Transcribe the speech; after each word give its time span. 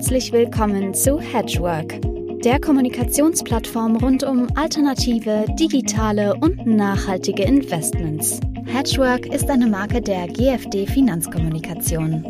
Herzlich 0.00 0.32
willkommen 0.32 0.94
zu 0.94 1.20
Hedgework, 1.20 2.00
der 2.42 2.58
Kommunikationsplattform 2.58 3.96
rund 3.96 4.22
um 4.24 4.48
alternative, 4.56 5.44
digitale 5.60 6.34
und 6.36 6.66
nachhaltige 6.66 7.42
Investments. 7.42 8.40
Hedgework 8.64 9.26
ist 9.26 9.50
eine 9.50 9.66
Marke 9.66 10.00
der 10.00 10.26
GFD 10.26 10.86
Finanzkommunikation. 10.86 12.24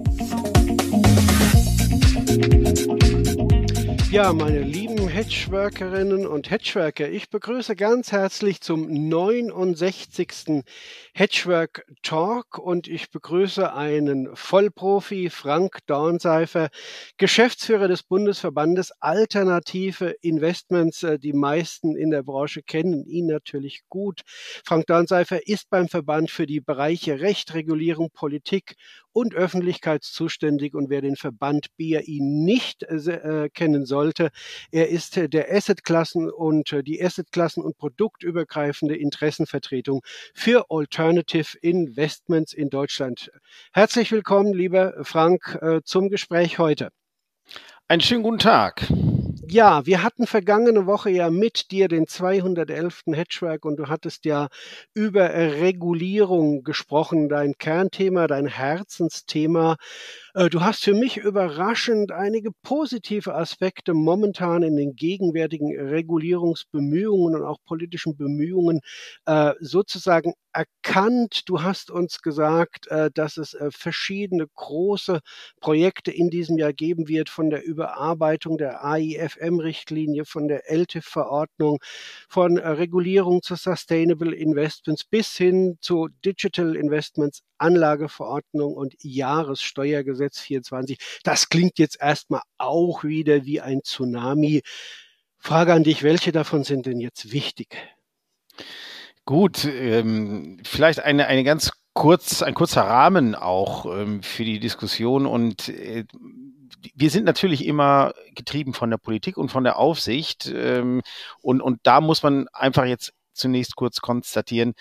Ja, 4.11 4.32
meine 4.32 4.62
lieben 4.62 4.89
Hedgeworkerinnen 5.11 6.24
und 6.24 6.50
Hedgeworker, 6.50 7.08
ich 7.08 7.30
begrüße 7.30 7.74
ganz 7.74 8.12
herzlich 8.12 8.61
zum 8.61 9.08
69. 9.08 10.62
Hedgework 11.14 11.84
Talk 12.02 12.58
und 12.58 12.86
ich 12.86 13.11
begrüße 13.11 13.72
einen 13.75 14.34
Vollprofi, 14.36 15.29
Frank 15.29 15.79
Dornseifer, 15.86 16.68
Geschäftsführer 17.16 17.88
des 17.88 18.04
Bundesverbandes 18.04 18.93
Alternative 19.00 20.14
Investments. 20.21 21.02
Äh, 21.02 21.18
die 21.18 21.32
meisten 21.32 21.96
in 21.96 22.13
der 22.13 22.22
Branche 22.22 22.63
kennen 22.63 23.04
ihn 23.04 23.27
natürlich 23.27 23.82
gut. 23.88 24.21
Frank 24.64 24.86
Dornseifer 24.86 25.44
ist 25.44 25.68
beim 25.71 25.88
Verband 25.88 26.30
für 26.30 26.46
die 26.46 26.61
Bereiche 26.61 27.18
Recht, 27.18 27.52
Regulierung, 27.54 28.11
Politik 28.14 28.77
und 29.13 29.35
Öffentlichkeit 29.35 30.05
zuständig 30.05 30.75
und 30.75 30.91
wer 30.91 31.00
den 31.00 31.17
Verband 31.17 31.69
BRI 31.77 32.20
nicht 32.20 32.83
äh, 32.84 33.48
kennen 33.53 33.84
sollte, 33.86 34.31
er 34.70 34.89
ist 34.89 35.17
äh, 35.17 35.28
der 35.28 35.53
Assetklassen 35.53 36.31
und 36.31 36.73
äh, 36.73 36.83
die 36.83 37.03
Assetklassen 37.03 37.62
und 37.62 37.77
produktübergreifende 37.77 38.97
Interessenvertretung 38.97 40.03
für 40.34 40.67
Alternative 40.70 41.59
Investments 41.61 42.53
in 42.53 42.70
Deutschland. 42.70 43.31
Herzlich 43.73 44.12
willkommen, 44.12 44.53
lieber 44.53 44.95
Frank, 45.03 45.58
äh, 45.61 45.81
zum 45.84 46.08
Gespräch 46.08 46.58
heute. 46.58 46.91
Einen 47.89 48.00
schönen 48.00 48.22
guten 48.22 48.39
Tag. 48.39 48.86
Ja, 49.36 49.86
wir 49.86 50.02
hatten 50.02 50.27
vergangene 50.27 50.86
Woche 50.86 51.10
ja 51.10 51.30
mit 51.30 51.70
dir 51.70 51.88
den 51.88 52.06
211. 52.06 53.14
Hedgework 53.14 53.64
und 53.64 53.77
du 53.77 53.88
hattest 53.88 54.24
ja 54.24 54.48
über 54.94 55.30
Regulierung 55.32 56.64
gesprochen, 56.64 57.28
dein 57.28 57.56
Kernthema, 57.58 58.27
dein 58.27 58.46
Herzensthema. 58.46 59.77
Äh, 60.34 60.48
du 60.48 60.61
hast 60.61 60.84
für 60.84 60.95
mich 60.95 61.17
überraschend 61.17 62.12
einige 62.12 62.50
positive 62.62 63.34
Aspekte 63.34 63.95
momentan 63.95 64.62
in 64.62 64.77
den 64.77 64.95
gegenwärtigen 64.95 65.78
Regulierungsbemühungen 65.78 67.34
und 67.34 67.42
auch 67.42 67.59
politischen 67.67 68.17
Bemühungen 68.17 68.81
äh, 69.27 69.55
sozusagen 69.61 70.34
erkannt. 70.53 71.48
Du 71.48 71.62
hast 71.62 71.91
uns 71.91 72.23
gesagt, 72.23 72.89
äh, 72.89 73.11
dass 73.12 73.36
es 73.36 73.56
verschiedene 73.70 74.47
große 74.55 75.20
Projekte 75.61 76.11
in 76.11 76.31
diesem 76.31 76.58
Jahr 76.58 76.73
geben 76.73 77.08
wird, 77.08 77.28
von 77.28 77.51
der 77.51 77.64
Überarbeitung 77.64 78.58
der 78.58 78.84
AIFM-Richtlinie, 78.84 80.25
von 80.25 80.48
der 80.48 80.70
LTIF-Verordnung, 80.70 81.78
von 82.28 82.58
Regulierung 82.58 83.42
zu 83.42 83.55
Sustainable 83.56 84.34
Investments 84.34 85.05
bis 85.05 85.36
hin 85.36 85.77
zu 85.81 86.08
Digital 86.25 86.77
Investments, 86.77 87.42
Anlageverordnung 87.58 88.75
und 88.75 88.95
Jahressteuergesetz 89.03 90.19
Gesetz 90.20 90.40
24. 90.40 90.98
Das 91.24 91.48
klingt 91.48 91.78
jetzt 91.78 92.00
erstmal 92.00 92.42
auch 92.58 93.04
wieder 93.04 93.44
wie 93.44 93.60
ein 93.60 93.80
Tsunami. 93.82 94.62
Frage 95.38 95.72
an 95.72 95.84
dich, 95.84 96.02
welche 96.02 96.32
davon 96.32 96.64
sind 96.64 96.86
denn 96.86 97.00
jetzt 97.00 97.32
wichtig? 97.32 97.77
Gut, 99.24 99.64
ähm, 99.64 100.60
vielleicht 100.64 101.00
eine, 101.00 101.27
eine 101.27 101.44
ganz 101.44 101.72
kurz, 101.94 102.42
ein 102.42 102.54
kurzer 102.54 102.82
Rahmen 102.82 103.34
auch 103.34 103.86
ähm, 103.86 104.22
für 104.22 104.44
die 104.44 104.60
Diskussion 104.60 105.27
und 105.27 105.68
äh, 105.68 106.04
wir 106.94 107.10
sind 107.10 107.24
natürlich 107.24 107.66
immer 107.66 108.12
getrieben 108.34 108.74
von 108.74 108.90
der 108.90 108.98
Politik 108.98 109.36
und 109.36 109.50
von 109.50 109.64
der 109.64 109.78
Aufsicht 109.78 110.50
ähm, 110.55 111.02
und, 111.40 111.60
und 111.60 111.80
da 111.82 112.00
muss 112.00 112.22
man 112.22 112.48
einfach 112.48 112.84
jetzt 112.84 113.12
zunächst 113.32 113.77
kurz 113.77 114.00
konstatieren, 114.00 114.74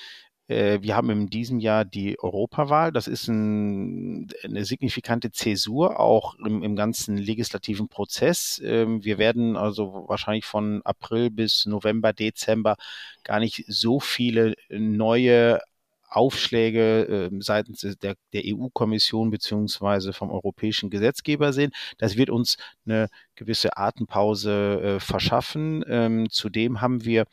wir 0.50 0.96
haben 0.96 1.10
in 1.12 1.28
diesem 1.28 1.60
Jahr 1.60 1.86
die 1.86 2.20
Europawahl. 2.20 2.92
Das 2.92 3.08
ist 3.08 3.28
ein, 3.28 4.30
eine 4.44 4.66
signifikante 4.66 5.32
Zäsur 5.32 6.00
auch 6.00 6.36
im, 6.40 6.64
im 6.64 6.76
ganzen 6.76 7.18
legislativen 7.18 7.88
Prozess. 7.88 8.60
Ähm, 8.64 9.04
wir 9.04 9.20
werden 9.20 9.56
also 9.56 10.06
wahrscheinlich 10.08 10.46
von 10.46 10.82
April 10.84 11.30
bis 11.30 11.66
November, 11.68 12.14
Dezember 12.14 12.76
gar 13.24 13.40
nicht 13.40 13.64
so 13.68 14.00
viele 14.00 14.56
neue 14.70 15.62
Aufschläge 16.10 17.30
äh, 17.32 17.38
seitens 17.40 17.82
der, 18.02 18.16
der 18.34 18.42
EU-Kommission 18.46 19.30
beziehungsweise 19.30 20.14
vom 20.14 20.32
europäischen 20.32 20.90
Gesetzgeber 20.90 21.54
sehen. 21.54 21.72
Das 21.98 22.18
wird 22.18 22.30
uns 22.30 22.58
eine 22.86 23.08
gewisse 23.36 23.78
Atempause 23.78 24.82
äh, 24.82 25.00
verschaffen. 25.00 25.84
Ähm, 25.88 26.30
zudem 26.30 26.82
haben 26.82 27.06
wir 27.06 27.26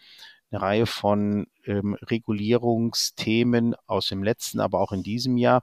eine 0.50 0.62
Reihe 0.62 0.86
von 0.86 1.46
ähm, 1.64 1.94
Regulierungsthemen 1.94 3.74
aus 3.86 4.08
dem 4.08 4.22
letzten, 4.22 4.60
aber 4.60 4.80
auch 4.80 4.92
in 4.92 5.02
diesem 5.02 5.36
Jahr, 5.36 5.62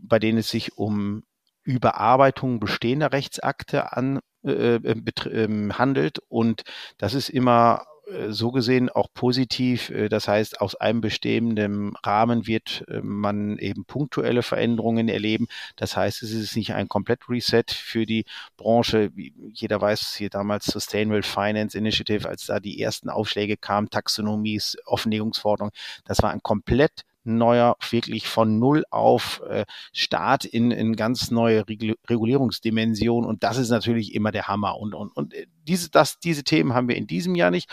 bei 0.00 0.18
denen 0.18 0.38
es 0.38 0.50
sich 0.50 0.76
um 0.76 1.22
Überarbeitung 1.64 2.60
bestehender 2.60 3.12
Rechtsakte 3.12 3.92
an, 3.92 4.20
äh, 4.44 4.76
äh, 4.76 4.96
äh, 4.98 5.72
handelt. 5.72 6.18
Und 6.28 6.62
das 6.98 7.14
ist 7.14 7.28
immer 7.28 7.86
so 8.28 8.52
gesehen 8.52 8.88
auch 8.88 9.08
positiv. 9.12 9.90
Äh, 9.90 10.08
das 10.08 10.28
heißt, 10.28 10.60
aus 10.60 10.74
einem 10.74 11.00
bestehenden 11.00 11.94
Rahmen 12.04 12.46
wird 12.46 12.84
äh, 12.88 13.00
man 13.02 13.58
eben 13.58 13.84
punktuelle 13.84 14.42
Veränderungen 14.42 15.08
erleben. 15.08 15.46
Das 15.76 15.96
heißt, 15.96 16.22
es 16.22 16.32
ist 16.32 16.56
nicht 16.56 16.74
ein 16.74 16.88
Komplett-Reset 16.88 17.64
für 17.68 18.06
die 18.06 18.24
Branche. 18.56 19.10
Jeder 19.52 19.80
weiß 19.80 20.14
hier 20.16 20.30
damals 20.30 20.66
Sustainable 20.66 21.22
Finance 21.22 21.76
Initiative, 21.76 22.28
als 22.28 22.46
da 22.46 22.60
die 22.60 22.80
ersten 22.80 23.08
Aufschläge 23.08 23.56
kamen, 23.56 23.90
Taxonomies, 23.90 24.76
Offenlegungsforderung. 24.84 25.70
Das 26.04 26.22
war 26.22 26.30
ein 26.30 26.42
komplett 26.42 27.02
neuer, 27.24 27.76
wirklich 27.90 28.28
von 28.28 28.58
Null 28.58 28.84
auf 28.90 29.42
äh, 29.48 29.64
Start 29.92 30.44
in, 30.44 30.70
in 30.70 30.96
ganz 30.96 31.30
neue 31.30 31.64
Regulierungsdimension. 31.68 33.24
Und 33.24 33.42
das 33.42 33.58
ist 33.58 33.70
natürlich 33.70 34.14
immer 34.14 34.32
der 34.32 34.48
Hammer. 34.48 34.78
Und, 34.78 34.94
und, 34.94 35.10
und 35.16 35.34
äh, 35.34 35.46
diese, 35.66 35.90
das, 35.90 36.18
diese 36.18 36.44
Themen 36.44 36.74
haben 36.74 36.88
wir 36.88 36.96
in 36.96 37.06
diesem 37.06 37.34
Jahr 37.34 37.50
nicht. 37.50 37.70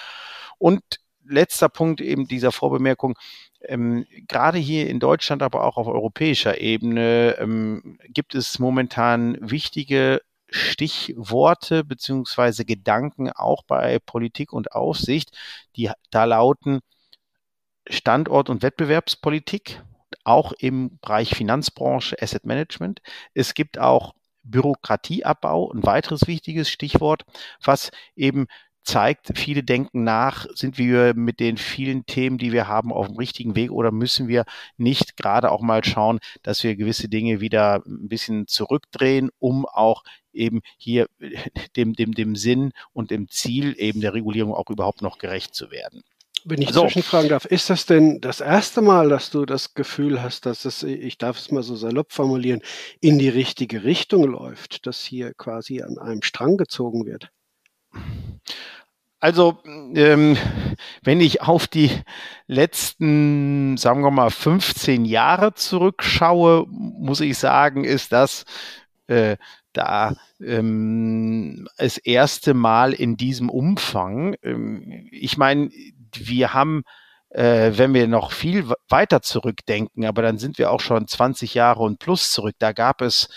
Und 0.58 0.84
letzter 1.30 1.70
Punkt 1.70 2.02
eben 2.02 2.28
dieser 2.28 2.52
Vorbemerkung. 2.52 3.18
Ähm, 3.62 4.06
gerade 4.28 4.58
hier 4.58 4.90
in 4.90 5.00
Deutschland, 5.00 5.42
aber 5.44 5.64
auch 5.64 5.78
auf 5.78 5.88
europäischer 5.88 6.60
Ebene 6.60 7.36
ähm, 7.40 8.00
gibt 8.08 8.36
es 8.36 8.60
momentan 8.60 9.38
wichtige 9.42 10.22
Stichworte 10.50 11.84
beziehungsweise 11.84 12.66
Gedanken 12.66 13.32
auch 13.32 13.64
bei 13.64 14.00
Politik 14.00 14.52
und 14.54 14.72
Aufsicht, 14.72 15.38
die 15.76 15.92
da 16.10 16.24
lauten, 16.24 16.80
Standort- 17.90 18.50
und 18.50 18.62
Wettbewerbspolitik, 18.62 19.82
auch 20.24 20.54
im 20.54 21.00
Bereich 21.00 21.36
Finanzbranche, 21.36 22.16
Asset 22.22 22.46
Management. 22.46 23.02
Es 23.34 23.54
gibt 23.54 23.80
auch 23.80 24.14
Bürokratieabbau, 24.44 25.72
ein 25.72 25.86
weiteres 25.86 26.28
wichtiges 26.28 26.70
Stichwort, 26.70 27.26
was 27.64 27.92
eben 28.16 28.48
zeigt, 28.84 29.38
viele 29.38 29.64
denken 29.64 30.04
nach, 30.04 30.48
sind 30.54 30.78
wir 30.78 31.14
mit 31.14 31.40
den 31.40 31.58
vielen 31.58 32.06
Themen, 32.06 32.38
die 32.38 32.52
wir 32.52 32.68
haben, 32.68 32.92
auf 32.92 33.08
dem 33.08 33.18
richtigen 33.18 33.56
Weg 33.56 33.72
oder 33.72 33.92
müssen 33.92 34.28
wir 34.28 34.46
nicht 34.78 35.18
gerade 35.18 35.52
auch 35.52 35.62
mal 35.62 35.84
schauen, 35.84 36.20
dass 36.42 36.64
wir 36.64 36.76
gewisse 36.76 37.10
Dinge 37.10 37.40
wieder 37.40 37.84
ein 37.86 38.08
bisschen 38.08 38.48
zurückdrehen, 38.48 39.30
um 39.38 39.66
auch 39.66 40.04
eben 40.34 40.62
hier 40.78 41.08
dem, 41.76 41.94
dem, 41.94 42.14
dem 42.14 42.36
Sinn 42.36 42.72
und 42.94 43.12
dem 43.12 43.30
Ziel 43.30 43.76
eben 43.78 44.02
der 44.02 44.14
Regulierung 44.14 44.54
auch 44.54 44.70
überhaupt 44.70 45.02
noch 45.02 45.18
gerecht 45.18 45.54
zu 45.54 45.70
werden. 45.72 46.04
Wenn 46.46 46.62
ich 46.62 46.72
so. 46.72 46.82
zwischenfragen 46.82 47.30
darf, 47.30 47.46
ist 47.46 47.70
das 47.70 47.86
denn 47.86 48.22
das 48.22 48.42
erste 48.42 48.82
Mal, 48.82 49.10
dass 49.10 49.30
du 49.30 49.46
das 49.46 49.74
Gefühl 49.74 50.22
hast, 50.22 50.46
dass 50.46 50.66
es, 50.66 50.84
ich 50.84 51.18
darf 51.18 51.38
es 51.38 51.52
mal 51.52 51.64
so 51.64 51.76
salopp 51.76 52.12
formulieren, 52.12 52.62
in 53.02 53.20
die 53.20 53.30
richtige 53.30 53.84
Richtung 53.84 54.24
läuft, 54.24 54.86
dass 54.86 55.04
hier 55.04 55.34
quasi 55.34 55.82
an 55.82 55.98
einem 55.98 56.22
Strang 56.22 56.58
gezogen 56.58 57.06
wird? 57.06 57.30
Also, 59.22 59.58
ähm, 59.66 60.38
wenn 61.04 61.20
ich 61.20 61.42
auf 61.42 61.68
die 61.68 61.92
letzten, 62.48 63.76
sagen 63.76 64.02
wir 64.02 64.12
mal, 64.12 64.30
15 64.30 65.04
Jahre 65.04 65.54
zurückschaue, 65.54 66.66
muss 66.70 67.20
ich 67.20 67.38
sagen, 67.38 67.84
ist 67.84 68.14
das 68.14 68.46
äh, 69.08 69.36
da 69.74 70.16
ähm, 70.40 71.68
das 71.78 71.98
erste 71.98 72.54
Mal 72.54 72.94
in 72.94 73.18
diesem 73.18 73.50
Umfang. 73.50 74.36
Ähm, 74.42 75.08
ich 75.12 75.38
meine, 75.38 75.70
wir 76.18 76.54
haben, 76.54 76.84
äh, 77.30 77.72
wenn 77.76 77.94
wir 77.94 78.08
noch 78.08 78.32
viel 78.32 78.66
weiter 78.88 79.22
zurückdenken, 79.22 80.06
aber 80.06 80.22
dann 80.22 80.38
sind 80.38 80.58
wir 80.58 80.72
auch 80.72 80.82
schon 80.82 81.08
20 81.08 81.54
Jahre 81.54 81.82
und 81.84 82.00
plus 82.00 82.32
zurück, 82.32 82.56
da 82.60 82.72
gab 82.72 83.02
es 83.02 83.30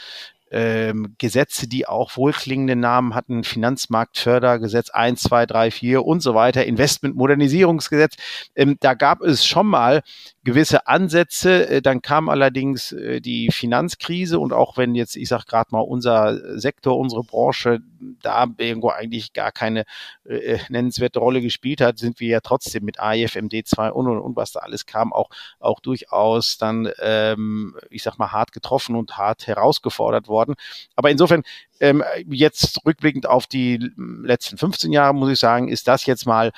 ähm, 0.53 1.15
Gesetze, 1.19 1.67
die 1.67 1.89
auch 1.89 2.17
wohlklingende 2.17 2.77
Namen 2.77 3.15
hatten, 3.15 3.43
Finanzmarktfördergesetz 3.43 4.91
1, 4.91 5.23
2, 5.23 5.47
3, 5.47 5.71
4 5.71 6.05
und 6.05 6.21
so 6.21 6.35
weiter, 6.35 6.67
Investmentmodernisierungsgesetz. 6.67 8.17
Ähm, 8.55 8.77
da 8.81 8.93
gab 8.95 9.23
es 9.23 9.47
schon 9.47 9.67
mal 9.67 10.03
gewisse 10.45 10.87
Ansätze. 10.87 11.69
Äh, 11.69 11.83
dann 11.83 12.03
kam 12.03 12.29
allerdings 12.29 12.93
äh, 12.93 13.21
die 13.21 13.51
Finanzkrise 13.51 14.39
und 14.39 14.53
auch 14.53 14.77
wenn 14.77 14.95
jetzt, 14.95 15.17
ich 15.17 15.29
sage 15.29 15.45
gerade 15.47 15.69
mal, 15.71 15.81
unser 15.81 16.59
Sektor, 16.59 16.99
unsere 16.99 17.23
Branche 17.25 17.81
da 18.23 18.47
irgendwo 18.59 18.91
eigentlich 18.91 19.33
gar 19.33 19.53
keine 19.53 19.85
äh, 20.25 20.59
nennenswerte 20.69 21.21
Rolle 21.21 21.41
gespielt 21.41 21.81
hat, 21.81 21.99
sind 21.99 22.21
wir 22.21 22.29
ja 22.29 22.41
trotzdem 22.41 22.85
mit 22.85 22.99
AIF, 23.01 23.37
MD2 23.37 23.91
und 23.91 24.09
und 24.09 24.19
und 24.19 24.37
was 24.37 24.53
da 24.53 24.61
alles 24.61 24.87
kam, 24.87 25.13
auch 25.13 25.31
auch 25.61 25.81
durchaus 25.81 26.59
dann, 26.59 26.91
ähm, 27.01 27.77
ich 27.91 28.03
sag 28.03 28.19
mal, 28.19 28.33
hart 28.33 28.53
getroffen 28.53 28.97
und 28.97 29.17
hart 29.17 29.47
herausgefordert 29.47 30.29
worden. 30.29 30.55
Aber 30.97 31.11
insofern 31.11 31.43
ähm, 31.81 32.03
jetzt 32.29 32.85
rückblickend 32.85 33.27
auf 33.27 33.47
die 33.47 33.93
letzten 33.97 34.59
15 34.59 34.93
Jahre 34.93 35.15
muss 35.15 35.31
ich 35.31 35.39
sagen, 35.39 35.69
ist 35.69 35.89
das 35.89 36.07
jetzt 36.07 36.27
mal 36.27 36.53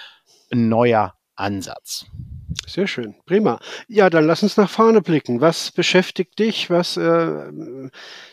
ein 0.50 0.68
neuer 0.68 1.14
Ansatz. 1.36 2.06
Sehr 2.66 2.86
schön, 2.86 3.14
prima. 3.26 3.60
Ja, 3.88 4.10
dann 4.10 4.26
lass 4.26 4.42
uns 4.42 4.56
nach 4.56 4.70
vorne 4.70 5.00
blicken. 5.00 5.40
Was 5.40 5.70
beschäftigt 5.70 6.38
dich? 6.38 6.70
Was 6.70 6.96
äh, 6.96 7.50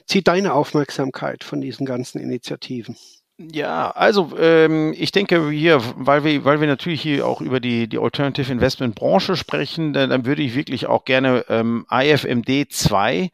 zieht 0.05 0.27
deine 0.27 0.53
Aufmerksamkeit 0.53 1.43
von 1.43 1.61
diesen 1.61 1.85
ganzen 1.85 2.19
Initiativen? 2.19 2.95
Ja, 3.37 3.91
also 3.91 4.37
ähm, 4.37 4.93
ich 4.95 5.11
denke 5.11 5.49
hier, 5.49 5.81
weil 5.95 6.23
wir, 6.23 6.45
weil 6.45 6.61
wir 6.61 6.67
natürlich 6.67 7.01
hier 7.01 7.25
auch 7.25 7.41
über 7.41 7.59
die, 7.59 7.87
die 7.87 7.97
Alternative 7.97 8.51
Investment 8.51 8.95
Branche 8.95 9.35
sprechen, 9.35 9.93
dann, 9.93 10.09
dann 10.11 10.25
würde 10.25 10.43
ich 10.43 10.53
wirklich 10.53 10.85
auch 10.85 11.05
gerne 11.05 11.45
ähm, 11.49 11.85
IFMD 11.89 12.71
2 12.71 13.31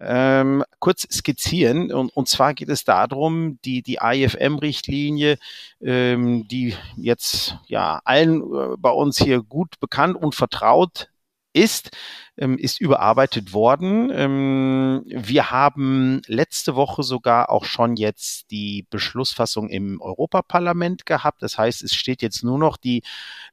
ähm, 0.00 0.64
kurz 0.78 1.06
skizzieren. 1.10 1.92
Und, 1.92 2.14
und 2.16 2.28
zwar 2.28 2.54
geht 2.54 2.68
es 2.68 2.84
darum, 2.84 3.58
die, 3.64 3.82
die 3.82 3.98
IFM-Richtlinie, 4.02 5.38
ähm, 5.80 6.46
die 6.48 6.74
jetzt 6.96 7.56
ja 7.66 8.00
allen 8.04 8.42
äh, 8.42 8.76
bei 8.78 8.90
uns 8.90 9.18
hier 9.18 9.42
gut 9.42 9.80
bekannt 9.80 10.16
und 10.16 10.34
vertraut 10.34 11.08
ist, 11.56 11.90
ähm, 12.36 12.58
ist 12.58 12.80
überarbeitet 12.80 13.54
worden. 13.54 14.10
Ähm, 14.12 15.04
wir 15.06 15.50
haben 15.50 16.20
letzte 16.26 16.76
Woche 16.76 17.02
sogar 17.02 17.50
auch 17.50 17.64
schon 17.64 17.96
jetzt 17.96 18.50
die 18.50 18.86
Beschlussfassung 18.90 19.70
im 19.70 20.02
Europaparlament 20.02 21.06
gehabt. 21.06 21.42
Das 21.42 21.56
heißt, 21.56 21.82
es 21.82 21.94
steht 21.94 22.20
jetzt 22.20 22.44
nur 22.44 22.58
noch 22.58 22.76
die 22.76 23.02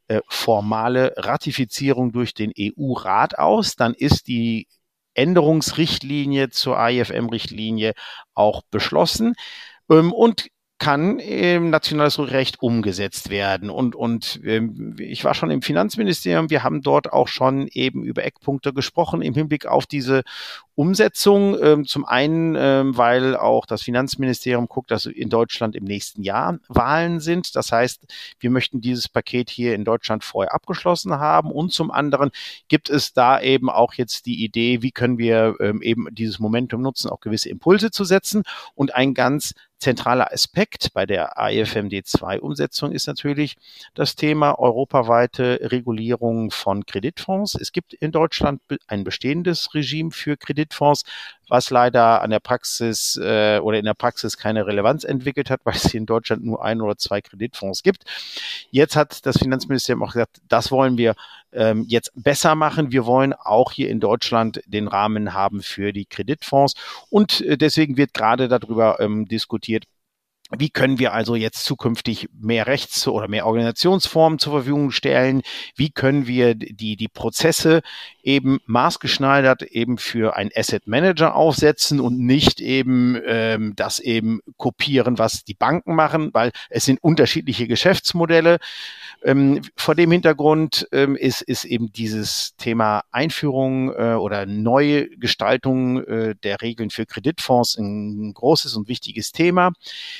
äh, 0.08 0.20
formale 0.28 1.14
Ratifizierung 1.16 2.12
durch 2.12 2.34
den 2.34 2.52
EU-Rat 2.60 3.38
aus. 3.40 3.78
Dann 3.78 3.94
ist 3.94 4.28
die 4.28 4.68
Änderungsrichtlinie 5.14 6.50
zur 6.50 6.78
IFM-Richtlinie 6.80 7.94
auch 8.34 8.62
beschlossen. 8.72 9.36
Ähm, 9.90 10.12
und 10.12 10.48
kann 10.80 11.20
im 11.20 11.70
nationales 11.70 12.20
Recht 12.20 12.62
umgesetzt 12.62 13.30
werden. 13.30 13.70
Und, 13.70 13.96
und 13.96 14.42
ähm, 14.44 14.96
ich 15.00 15.24
war 15.24 15.34
schon 15.34 15.52
im 15.52 15.62
Finanzministerium, 15.62 16.50
wir 16.50 16.64
haben 16.64 16.82
dort 16.82 17.14
auch 17.14 17.28
schon 17.28 17.68
eben 17.68 18.04
über 18.04 18.26
Eckpunkte 18.26 18.74
gesprochen 18.74 19.22
im 19.22 19.34
Hinblick 19.34 19.66
auf 19.66 19.86
diese 19.86 20.24
Umsetzung. 20.76 21.58
Ähm, 21.62 21.86
zum 21.86 22.06
einen, 22.06 22.56
ähm, 22.58 22.98
weil 22.98 23.38
auch 23.38 23.66
das 23.66 23.84
Finanzministerium 23.84 24.68
guckt, 24.68 24.92
dass 24.92 25.06
in 25.06 25.30
Deutschland 25.30 25.76
im 25.76 25.84
nächsten 25.84 26.24
Jahr 26.24 26.60
Wahlen 26.68 27.20
sind. 27.20 27.56
Das 27.56 27.72
heißt, 27.72 28.06
wir 28.40 28.50
möchten 28.50 28.82
dieses 28.82 29.08
Paket 29.08 29.50
hier 29.50 29.76
in 29.76 29.86
Deutschland 29.86 30.24
vorher 30.24 30.54
abgeschlossen 30.54 31.14
haben. 31.14 31.52
Und 31.52 31.72
zum 31.72 31.92
anderen 31.92 32.32
gibt 32.68 32.90
es 32.90 33.14
da 33.14 33.40
eben 33.40 33.70
auch 33.70 33.94
jetzt 33.94 34.26
die 34.26 34.44
Idee, 34.44 34.82
wie 34.82 34.92
können 34.92 35.18
wir 35.18 35.56
ähm, 35.60 35.82
eben 35.82 36.08
dieses 36.12 36.40
Momentum 36.40 36.82
nutzen, 36.82 37.10
auch 37.10 37.20
gewisse 37.20 37.50
Impulse 37.50 37.92
zu 37.92 38.04
setzen. 38.04 38.44
Und 38.74 38.96
ein 38.96 39.14
ganz 39.14 39.54
zentraler 39.84 40.32
Aspekt 40.32 40.94
bei 40.94 41.06
der 41.06 41.38
AFMD2-Umsetzung 41.38 42.94
ist 42.94 43.08
natürlich 43.08 43.58
das 43.94 44.16
Thema 44.16 44.58
europaweite 44.58 45.60
Regulierung 45.62 46.52
von 46.52 46.86
Kreditfonds. 46.86 47.56
Es 47.56 47.74
gibt 47.74 47.94
in 47.94 48.14
Deutschland 48.14 48.62
ein 48.88 49.04
bestehendes 49.04 49.74
Regime 49.74 50.12
für 50.12 50.38
Kreditfonds, 50.38 51.04
was 51.54 51.70
leider 51.70 52.24
an 52.24 52.32
der 52.32 52.40
Praxis 52.40 53.16
äh, 53.16 53.60
oder 53.60 53.78
in 53.78 53.86
der 53.86 53.94
Praxis 53.94 54.38
keine 54.38 54.66
Relevanz 54.66 55.04
entwickelt 55.04 55.52
hat, 55.52 55.62
weil 55.66 55.76
es 55.76 55.92
hier 55.92 56.00
in 56.00 56.08
Deutschland 56.08 56.44
nur 56.44 56.66
ein 56.66 56.82
oder 56.82 56.98
zwei 56.98 57.22
Kreditfonds 57.22 57.84
gibt. 57.84 58.06
Jetzt 58.72 58.96
hat 58.96 59.24
das 59.28 59.38
Finanzministerium 59.38 60.02
auch 60.02 60.14
gesagt, 60.14 60.42
das 60.50 60.72
wollen 60.72 60.98
wir 60.98 61.14
ähm, 61.52 61.86
jetzt 61.88 62.12
besser 62.16 62.56
machen. 62.56 62.92
Wir 62.92 63.06
wollen 63.06 63.34
auch 63.34 63.72
hier 63.72 63.90
in 63.90 64.00
Deutschland 64.00 64.62
den 64.66 64.88
Rahmen 64.88 65.36
haben 65.36 65.62
für 65.62 65.94
die 65.94 66.06
Kreditfonds 66.06 66.74
und 67.12 67.42
äh, 67.42 67.56
deswegen 67.56 67.98
wird 67.98 68.16
gerade 68.16 68.48
darüber 68.48 69.00
ähm, 69.00 69.28
diskutiert, 69.28 69.86
wie 70.58 70.70
können 70.70 71.00
wir 71.00 71.14
also 71.14 71.36
jetzt 71.36 71.66
zukünftig 71.66 72.30
mehr 72.40 72.68
Rechts- 72.68 73.08
oder 73.08 73.28
mehr 73.28 73.46
Organisationsformen 73.46 74.40
zur 74.40 74.54
Verfügung 74.54 74.92
stellen? 74.92 75.42
Wie 75.76 75.90
können 75.90 76.28
wir 76.28 76.56
die, 76.56 76.96
die 76.96 77.08
Prozesse 77.08 77.82
eben 78.24 78.60
maßgeschneidert 78.66 79.64
eben 79.64 79.98
für 79.98 80.36
ein 80.36 80.50
Asset 80.56 80.88
Manager 80.88 81.36
aufsetzen 81.36 82.00
und 82.00 82.20
nicht 82.20 82.62
eben 82.62 83.20
ähm, 83.26 83.74
das 83.76 84.00
eben 84.00 84.40
kopieren, 84.58 85.18
was 85.18 85.44
die 85.44 85.54
Banken 85.54 85.96
machen, 85.96 86.30
weil 86.34 86.52
es 86.70 86.86
sind 86.86 87.04
unterschiedliche 87.04 87.68
Geschäftsmodelle. 87.68 88.60
Ähm, 89.24 89.62
vor 89.78 89.96
dem 89.96 90.12
Hintergrund 90.12 90.88
ähm, 90.92 91.16
ist, 91.16 91.42
ist 91.42 91.66
eben 91.66 91.92
dieses 91.94 92.56
Thema 92.58 93.04
Einführung 93.12 93.94
äh, 93.94 94.16
oder 94.16 94.46
neue 94.46 95.10
Gestaltung 95.10 96.04
äh, 96.04 96.36
der 96.44 96.62
Regeln 96.62 96.90
für 96.90 97.06
Kreditfonds 97.06 97.78
ein 97.78 98.34
großes 98.34 98.76
und 98.76 98.88
wichtiges 98.88 99.32
Thema. 99.32 99.72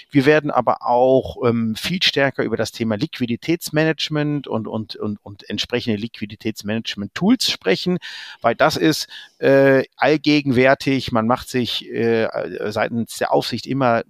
Wir 0.10 0.23
werden 0.26 0.52
aber 0.52 0.86
auch 0.86 1.38
ähm, 1.46 1.76
viel 1.76 2.02
stärker 2.02 2.44
über 2.44 2.58
das 2.58 2.72
Thema 2.72 2.96
Liquiditätsmanagement 2.96 4.48
und, 4.48 4.68
und, 4.68 4.96
und, 4.96 5.20
und 5.24 5.50
entsprechende 5.50 5.98
Liquiditätsmanagement-Tools 6.00 7.50
sprechen, 7.50 7.98
weil 8.42 8.56
das 8.56 8.78
ist 8.78 9.08
äh, 9.40 9.84
allgegenwärtig. 9.98 11.12
Man 11.12 11.28
macht 11.28 11.50
sich 11.50 11.90
äh, 11.90 12.28
seitens 12.72 13.18
der 13.18 13.34
Aufsicht 13.34 13.68
immer 13.68 14.00
äh, 14.00 14.04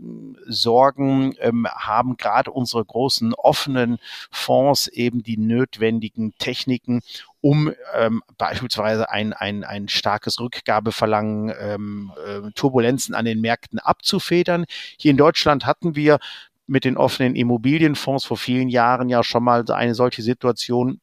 Sorgen, 0.47 1.35
ähm, 1.39 1.67
haben 1.67 2.17
gerade 2.17 2.51
unsere 2.51 2.83
großen 2.83 3.33
offenen 3.33 3.97
Fonds 4.31 4.87
eben 4.87 5.23
die 5.23 5.37
notwendigen 5.37 6.33
Techniken, 6.37 7.01
um 7.43 7.73
ähm, 7.93 8.23
beispielsweise 8.37 9.09
ein, 9.09 9.33
ein, 9.33 9.65
ein 9.65 9.89
starkes 9.89 10.39
Rückgabeverlangen, 10.39 11.53
ähm, 11.59 12.13
äh, 12.25 12.49
Turbulenzen 12.55 13.13
an 13.13 13.25
den 13.25 13.41
Märkten 13.41 13.79
abzufedern. 13.79 14.63
Hier 14.97 15.11
in 15.11 15.17
Deutschland 15.17 15.65
hatten 15.65 15.93
wir 15.97 16.19
mit 16.67 16.85
den 16.85 16.95
offenen 16.95 17.35
Immobilienfonds 17.35 18.23
vor 18.23 18.37
vielen 18.37 18.69
Jahren 18.69 19.09
ja 19.09 19.25
schon 19.25 19.43
mal 19.43 19.69
eine 19.69 19.93
solche 19.93 20.21
Situation, 20.21 21.01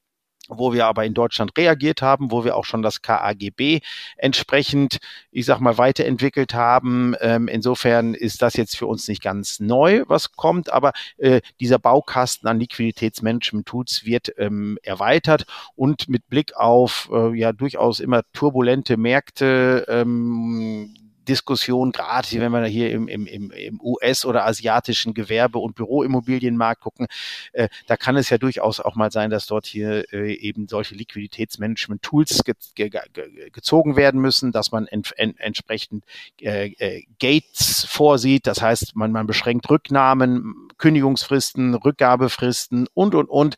wo 0.50 0.73
wir 0.73 0.87
aber 0.87 1.05
in 1.05 1.14
Deutschland 1.14 1.56
reagiert 1.56 2.02
haben, 2.02 2.31
wo 2.31 2.44
wir 2.44 2.56
auch 2.56 2.64
schon 2.64 2.82
das 2.82 3.02
KAGB 3.02 3.81
entsprechend, 4.17 4.99
ich 5.31 5.47
sag 5.47 5.61
mal, 5.61 5.79
weiterentwickelt 5.79 6.55
haben. 6.55 7.14
Ähm, 7.20 7.49
insofern 7.49 8.14
ist 8.14 8.43
das 8.43 8.55
jetzt 8.55 8.76
für 8.76 8.87
uns 8.87 9.08
nicht 9.08 9.23
ganz 9.23 9.61
neu, 9.61 10.05
was 10.06 10.33
kommt, 10.33 10.73
aber 10.73 10.92
äh, 11.19 11.40
dieser 11.61 11.78
Baukasten 11.78 12.49
an 12.49 12.59
Liquiditätsmanagement-Tools 12.61 14.04
wird 14.04 14.33
ähm, 14.38 14.78
erweitert 14.83 15.47
und 15.75 16.09
mit 16.09 16.28
Blick 16.28 16.57
auf 16.57 17.09
äh, 17.12 17.37
ja 17.38 17.52
durchaus 17.52 18.00
immer 18.00 18.23
turbulente 18.33 18.97
Märkte, 18.97 19.87
ähm, 19.88 20.95
Diskussion, 21.31 21.93
gerade 21.93 22.29
wenn 22.33 22.51
wir 22.51 22.65
hier 22.67 22.91
im, 22.91 23.07
im, 23.07 23.27
im 23.27 23.81
US- 23.81 24.25
oder 24.25 24.47
asiatischen 24.47 25.15
Gewerbe- 25.15 25.59
und 25.59 25.77
Büroimmobilienmarkt 25.77 26.81
gucken, 26.81 27.07
äh, 27.53 27.69
da 27.87 27.97
kann 27.97 28.17
es 28.17 28.31
ja 28.31 28.39
durchaus 28.39 28.81
auch 28.81 28.97
mal 28.97 29.13
sein, 29.13 29.31
dass 29.31 29.47
dort 29.47 29.67
hier 29.67 30.13
äh, 30.13 30.35
eben 30.35 30.67
solche 30.67 30.97
Liquiditätsmanagement-Tools 30.97 32.43
ge 32.45 32.55
ge 32.75 32.91
ge 32.91 33.51
gezogen 33.51 33.95
werden 33.95 34.21
müssen, 34.21 34.51
dass 34.51 34.73
man 34.73 34.89
ent 34.89 35.13
ent 35.17 35.39
entsprechend 35.39 36.05
äh, 36.41 36.73
äh, 36.79 37.05
Gates 37.21 37.87
vorsieht, 37.89 38.49
das 38.49 38.61
heißt, 38.61 38.97
man, 38.97 39.13
man 39.13 39.27
beschränkt 39.27 39.71
Rücknahmen, 39.71 40.70
Kündigungsfristen, 40.81 41.75
Rückgabefristen 41.75 42.89
und, 42.95 43.15
und, 43.15 43.29
und. 43.29 43.55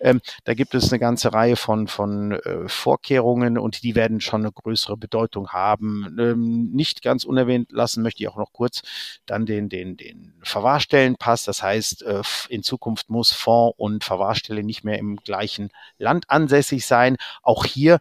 Ähm, 0.00 0.20
da 0.44 0.54
gibt 0.54 0.74
es 0.74 0.90
eine 0.90 0.98
ganze 0.98 1.32
Reihe 1.32 1.56
von, 1.56 1.86
von 1.86 2.32
äh, 2.32 2.68
Vorkehrungen 2.68 3.58
und 3.58 3.82
die 3.84 3.94
werden 3.94 4.20
schon 4.20 4.40
eine 4.42 4.52
größere 4.52 4.96
Bedeutung 4.96 5.50
haben. 5.50 6.16
Ähm, 6.18 6.70
nicht 6.72 7.02
ganz 7.02 7.24
unerwähnt 7.24 7.70
lassen 7.70 8.02
möchte 8.02 8.22
ich 8.22 8.28
auch 8.28 8.36
noch 8.36 8.52
kurz 8.52 8.82
dann 9.26 9.46
den, 9.46 9.68
den, 9.68 9.96
den 9.96 10.32
Verwahrstellenpass. 10.42 11.44
Das 11.44 11.62
heißt, 11.62 12.02
äh, 12.02 12.22
in 12.48 12.62
Zukunft 12.62 13.10
muss 13.10 13.32
Fonds 13.32 13.74
und 13.78 14.02
Verwahrstelle 14.02 14.64
nicht 14.64 14.82
mehr 14.82 14.98
im 14.98 15.16
gleichen 15.16 15.68
Land 15.98 16.24
ansässig 16.28 16.86
sein. 16.86 17.16
Auch 17.42 17.66
hier 17.66 17.98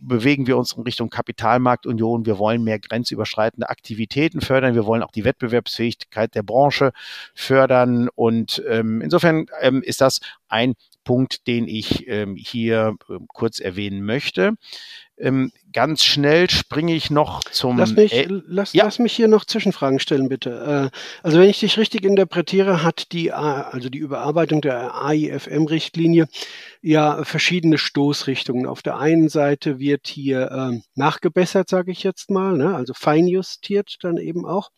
bewegen 0.00 0.46
wir 0.46 0.58
uns 0.58 0.72
in 0.72 0.82
Richtung 0.82 1.10
Kapitalmarktunion. 1.10 2.26
Wir 2.26 2.38
wollen 2.38 2.64
mehr 2.64 2.80
grenzüberschreitende 2.80 3.68
Aktivitäten 3.68 4.40
fördern. 4.40 4.74
Wir 4.74 4.84
wollen 4.84 5.04
auch 5.04 5.12
die 5.12 5.24
Wettbewerbsfähigkeit 5.24 6.34
der 6.34 6.42
Branche 6.42 6.92
fördern 7.34 7.99
Und 8.08 8.62
ähm, 8.68 9.00
insofern 9.00 9.46
ähm, 9.60 9.82
ist 9.82 10.00
das 10.00 10.20
ein 10.48 10.74
Punkt, 11.04 11.46
den 11.46 11.66
ich 11.66 12.06
ähm, 12.08 12.36
hier 12.36 12.94
äh, 13.08 13.14
kurz 13.28 13.58
erwähnen 13.58 14.04
möchte. 14.04 14.52
Ähm, 15.18 15.52
ganz 15.72 16.02
schnell 16.04 16.48
springe 16.48 16.94
ich 16.94 17.10
noch 17.10 17.44
zum. 17.44 17.78
Lass 17.78 17.94
mich, 17.94 18.12
äh, 18.12 18.26
lass, 18.28 18.72
ja. 18.72 18.84
lass 18.84 18.98
mich 18.98 19.12
hier 19.12 19.28
noch 19.28 19.44
Zwischenfragen 19.44 19.98
stellen, 19.98 20.28
bitte. 20.28 20.90
Äh, 20.92 20.96
also 21.22 21.38
wenn 21.38 21.50
ich 21.50 21.60
dich 21.60 21.78
richtig 21.78 22.04
interpretiere, 22.04 22.82
hat 22.82 23.12
die, 23.12 23.32
also 23.32 23.88
die 23.90 23.98
Überarbeitung 23.98 24.60
der 24.60 24.94
AIFM-Richtlinie 24.94 26.26
ja 26.80 27.24
verschiedene 27.24 27.76
Stoßrichtungen. 27.76 28.66
Auf 28.66 28.82
der 28.82 28.98
einen 28.98 29.28
Seite 29.28 29.78
wird 29.78 30.06
hier 30.06 30.50
äh, 30.50 30.80
nachgebessert, 30.94 31.68
sage 31.68 31.92
ich 31.92 32.02
jetzt 32.02 32.30
mal, 32.30 32.56
ne? 32.56 32.74
also 32.74 32.94
feinjustiert 32.94 33.98
dann 34.02 34.16
eben 34.16 34.46
auch. 34.46 34.70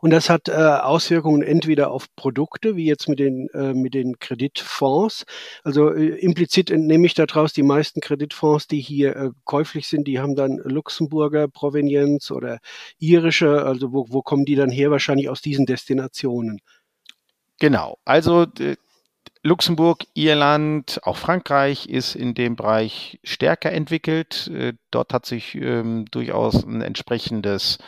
Und 0.00 0.10
das 0.10 0.30
hat 0.30 0.48
äh, 0.48 0.52
Auswirkungen 0.52 1.42
entweder 1.42 1.90
auf 1.90 2.06
Produkte, 2.14 2.76
wie 2.76 2.86
jetzt 2.86 3.08
mit 3.08 3.18
den, 3.18 3.48
äh, 3.50 3.74
mit 3.74 3.94
den 3.94 4.18
Kreditfonds. 4.18 5.24
Also 5.64 5.92
äh, 5.92 6.08
implizit 6.18 6.70
entnehme 6.70 7.06
ich 7.06 7.14
daraus, 7.14 7.52
die 7.52 7.62
meisten 7.62 8.00
Kreditfonds, 8.00 8.68
die 8.68 8.80
hier 8.80 9.16
äh, 9.16 9.30
käuflich 9.44 9.88
sind, 9.88 10.06
die 10.06 10.20
haben 10.20 10.34
dann 10.34 10.58
Luxemburger 10.64 11.48
Provenienz 11.48 12.30
oder 12.30 12.58
irische. 12.98 13.64
Also 13.64 13.92
wo, 13.92 14.06
wo 14.08 14.22
kommen 14.22 14.44
die 14.44 14.56
dann 14.56 14.70
her? 14.70 14.90
Wahrscheinlich 14.90 15.28
aus 15.28 15.42
diesen 15.42 15.66
Destinationen. 15.66 16.60
Genau. 17.58 17.98
Also 18.04 18.46
Luxemburg, 19.46 20.04
Irland, 20.14 20.98
auch 21.04 21.16
Frankreich 21.16 21.88
ist 21.88 22.16
in 22.16 22.34
dem 22.34 22.56
Bereich 22.56 23.20
stärker 23.22 23.72
entwickelt. 23.72 24.48
Äh, 24.48 24.74
dort 24.90 25.12
hat 25.12 25.24
sich 25.24 25.54
ähm, 25.54 26.04
durchaus 26.10 26.64
ein 26.64 26.82
entsprechendes 26.82 27.78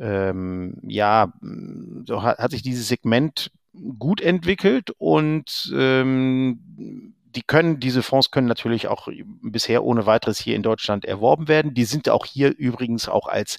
ähm, 0.00 0.76
ja, 0.82 1.32
so 2.04 2.22
hat, 2.22 2.38
hat 2.38 2.50
sich 2.50 2.62
dieses 2.62 2.88
Segment 2.88 3.50
gut 3.98 4.20
entwickelt 4.20 4.90
und 4.98 5.72
ähm, 5.74 7.14
die 7.36 7.42
können, 7.42 7.80
diese 7.80 8.02
Fonds 8.02 8.30
können 8.30 8.46
natürlich 8.46 8.88
auch 8.88 9.08
bisher 9.42 9.84
ohne 9.84 10.06
weiteres 10.06 10.38
hier 10.38 10.56
in 10.56 10.62
Deutschland 10.62 11.04
erworben 11.04 11.48
werden. 11.48 11.74
Die 11.74 11.84
sind 11.84 12.08
auch 12.08 12.24
hier 12.24 12.56
übrigens 12.56 13.08
auch 13.08 13.26
als 13.26 13.58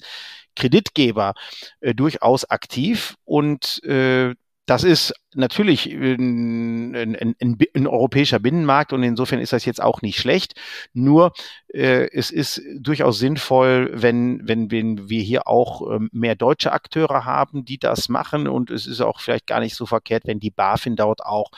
Kreditgeber 0.56 1.34
äh, 1.80 1.94
durchaus 1.94 2.44
aktiv 2.50 3.14
und 3.24 3.82
äh, 3.84 4.34
das 4.66 4.84
ist 4.84 5.14
natürlich 5.34 5.86
ein, 5.86 6.94
ein, 6.94 7.16
ein, 7.16 7.56
ein, 7.74 7.86
europäischer 7.86 8.38
Binnenmarkt 8.38 8.92
und 8.92 9.02
insofern 9.02 9.40
ist 9.40 9.52
das 9.52 9.64
jetzt 9.64 9.82
auch 9.82 10.00
nicht 10.00 10.18
schlecht. 10.18 10.54
Nur 10.94 11.32
äh, 11.68 12.08
es 12.12 12.30
ist 12.30 12.62
durchaus 12.78 13.18
sinnvoll, 13.18 13.90
wenn, 13.94 14.40
wenn, 14.48 14.70
wenn 14.70 15.10
wir 15.10 15.22
hier 15.22 15.46
auch 15.46 15.90
ähm, 15.92 16.08
mehr 16.12 16.34
deutsche 16.34 16.72
Akteure 16.72 17.26
haben, 17.26 17.64
die 17.64 17.78
das 17.78 18.08
machen 18.08 18.48
und 18.48 18.70
es 18.70 18.86
ist 18.86 19.02
auch 19.02 19.20
vielleicht 19.20 19.46
gar 19.46 19.60
nicht 19.60 19.74
so 19.74 19.84
verkehrt, 19.84 20.26
wenn 20.26 20.40
die 20.40 20.50
BaFin 20.50 20.96
dort 20.96 21.22
auch 21.22 21.50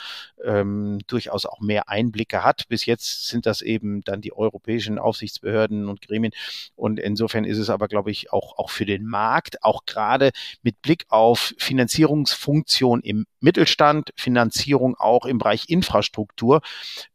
ähm, 0.44 0.98
durchaus 1.06 1.46
auch 1.46 1.60
mehr 1.60 1.88
Einblicke 1.88 2.42
hat. 2.42 2.66
Bis 2.68 2.86
jetzt 2.86 3.28
sind 3.28 3.46
das 3.46 3.62
eben 3.62 4.02
dann 4.02 4.20
die 4.20 4.32
europäischen 4.32 4.98
Aufsichtsbehörden 4.98 5.88
und 5.88 6.00
Gremien 6.00 6.32
und 6.74 6.98
insofern 6.98 7.44
ist 7.44 7.58
es 7.58 7.70
aber, 7.70 7.86
glaube 7.86 8.10
ich, 8.10 8.32
auch, 8.32 8.58
auch 8.58 8.70
für 8.70 8.86
den 8.86 9.06
Markt, 9.06 9.62
auch 9.62 9.84
gerade 9.86 10.30
mit 10.62 10.82
Blick 10.82 11.04
auf 11.08 11.54
Finanzierungsfunktion 11.58 13.00
im 13.00 13.26
Mittelstand, 13.40 13.59
Mittelstand, 13.60 14.12
Finanzierung 14.16 14.96
auch 14.98 15.26
im 15.26 15.36
Bereich 15.36 15.68
Infrastruktur, 15.68 16.62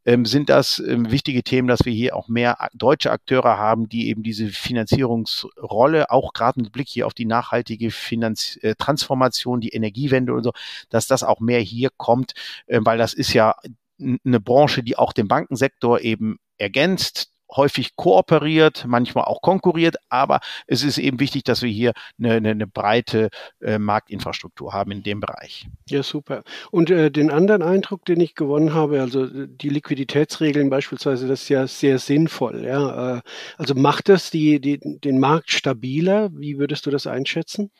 ähm, 0.05 0.25
sind 0.25 0.47
das 0.47 0.77
ähm, 0.77 1.09
wichtige 1.09 1.41
Themen, 1.41 1.67
dass 1.67 1.85
wir 1.85 1.93
hier 1.93 2.15
auch 2.15 2.27
mehr 2.27 2.69
deutsche 2.75 3.09
Akteure 3.09 3.57
haben, 3.57 3.89
die 3.89 4.09
eben 4.09 4.21
diese 4.21 4.49
Finanzierungsrolle, 4.49 6.11
auch 6.11 6.33
gerade 6.33 6.61
mit 6.61 6.71
Blick 6.71 6.87
hier 6.87 7.07
auf 7.07 7.15
die 7.15 7.25
nachhaltige 7.25 7.89
Finanz 7.89 8.59
äh, 8.61 8.75
Transformation, 8.77 9.59
die 9.59 9.69
Energiewende 9.69 10.33
und 10.35 10.43
so, 10.43 10.51
dass 10.89 11.07
das 11.07 11.23
auch 11.23 11.39
mehr 11.39 11.61
hier 11.61 11.89
kommt, 11.97 12.33
äh, 12.67 12.79
weil 12.83 12.99
das 12.99 13.15
ist 13.15 13.33
ja 13.33 13.55
eine 13.99 14.39
Branche, 14.39 14.83
die 14.83 14.97
auch 14.97 15.13
den 15.13 15.27
Bankensektor 15.27 16.01
eben 16.01 16.37
ergänzt, 16.59 17.31
häufig 17.55 17.95
kooperiert, 17.95 18.85
manchmal 18.88 19.25
auch 19.25 19.41
konkurriert, 19.41 19.95
aber 20.09 20.39
es 20.67 20.83
ist 20.83 20.97
eben 20.97 21.19
wichtig, 21.19 21.43
dass 21.43 21.62
wir 21.62 21.69
hier 21.69 21.93
eine, 22.19 22.33
eine, 22.33 22.50
eine 22.51 22.67
breite 22.67 23.29
äh, 23.62 23.77
Marktinfrastruktur 23.77 24.74
haben 24.74 24.91
in 24.91 25.03
dem 25.03 25.19
Bereich. 25.19 25.67
Ja, 25.89 26.03
super. 26.03 26.43
Und 26.71 26.89
äh, 26.89 27.12
den 27.12 27.31
anderen 27.31 27.62
Eindruck, 27.62 28.05
den 28.05 28.19
ich 28.19 28.35
gewonnen 28.35 28.74
habe, 28.74 29.01
also 29.01 29.25
äh, 29.25 29.47
die 29.50 29.69
Liquiditätsregeln 29.69 30.69
beispielsweise, 30.69 31.27
das 31.27 31.43
ist 31.43 31.50
ja 31.50 31.67
sehr 31.67 32.00
sinnvoll. 32.00 32.63
Ja? 32.65 33.17
Äh, 33.17 33.21
also 33.57 33.75
macht 33.75 34.09
das 34.09 34.31
die, 34.31 34.59
die, 34.59 34.79
den 34.79 35.19
Markt 35.19 35.51
stabiler? 35.51 36.29
Wie 36.33 36.57
würdest 36.57 36.85
du 36.85 36.91
das 36.91 37.07
einschätzen? 37.07 37.71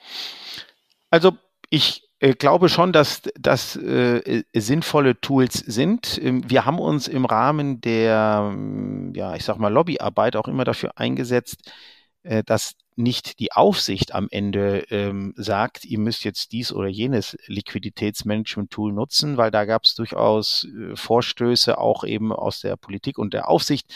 Also 1.10 1.32
ich 1.70 2.05
glaube 2.20 2.70
schon, 2.70 2.94
dass 2.94 3.24
das 3.40 3.76
äh, 3.76 4.44
sinnvolle 4.54 5.20
Tools 5.20 5.54
sind. 5.54 6.20
Ähm, 6.22 6.50
wir 6.50 6.66
haben 6.66 6.80
uns 6.80 7.08
im 7.08 7.26
Rahmen 7.26 7.82
der, 7.82 8.52
ähm, 8.54 9.14
ja, 9.16 9.36
ich 9.36 9.44
sag 9.44 9.58
mal, 9.58 9.72
Lobbyarbeit 9.72 10.36
auch 10.36 10.48
immer 10.48 10.64
dafür 10.64 10.98
eingesetzt, 10.98 11.72
äh, 12.24 12.44
dass 12.44 12.76
nicht 12.98 13.40
die 13.40 13.52
Aufsicht 13.52 14.16
am 14.16 14.28
Ende 14.32 14.86
ähm, 14.90 15.34
sagt, 15.36 15.84
ihr 15.84 16.00
müsst 16.00 16.24
jetzt 16.24 16.54
dies 16.54 16.72
oder 16.72 16.88
jenes 16.88 17.38
Liquiditätsmanagement-Tool 17.48 18.94
nutzen, 18.94 19.36
weil 19.36 19.52
da 19.52 19.66
gab 19.66 19.84
es 19.84 19.96
durchaus 19.96 20.66
äh, 20.66 20.96
Vorstöße 20.96 21.78
auch 21.78 22.06
eben 22.06 22.32
aus 22.32 22.62
der 22.62 22.78
Politik 22.78 23.18
und 23.18 23.34
der 23.34 23.50
Aufsicht, 23.50 23.94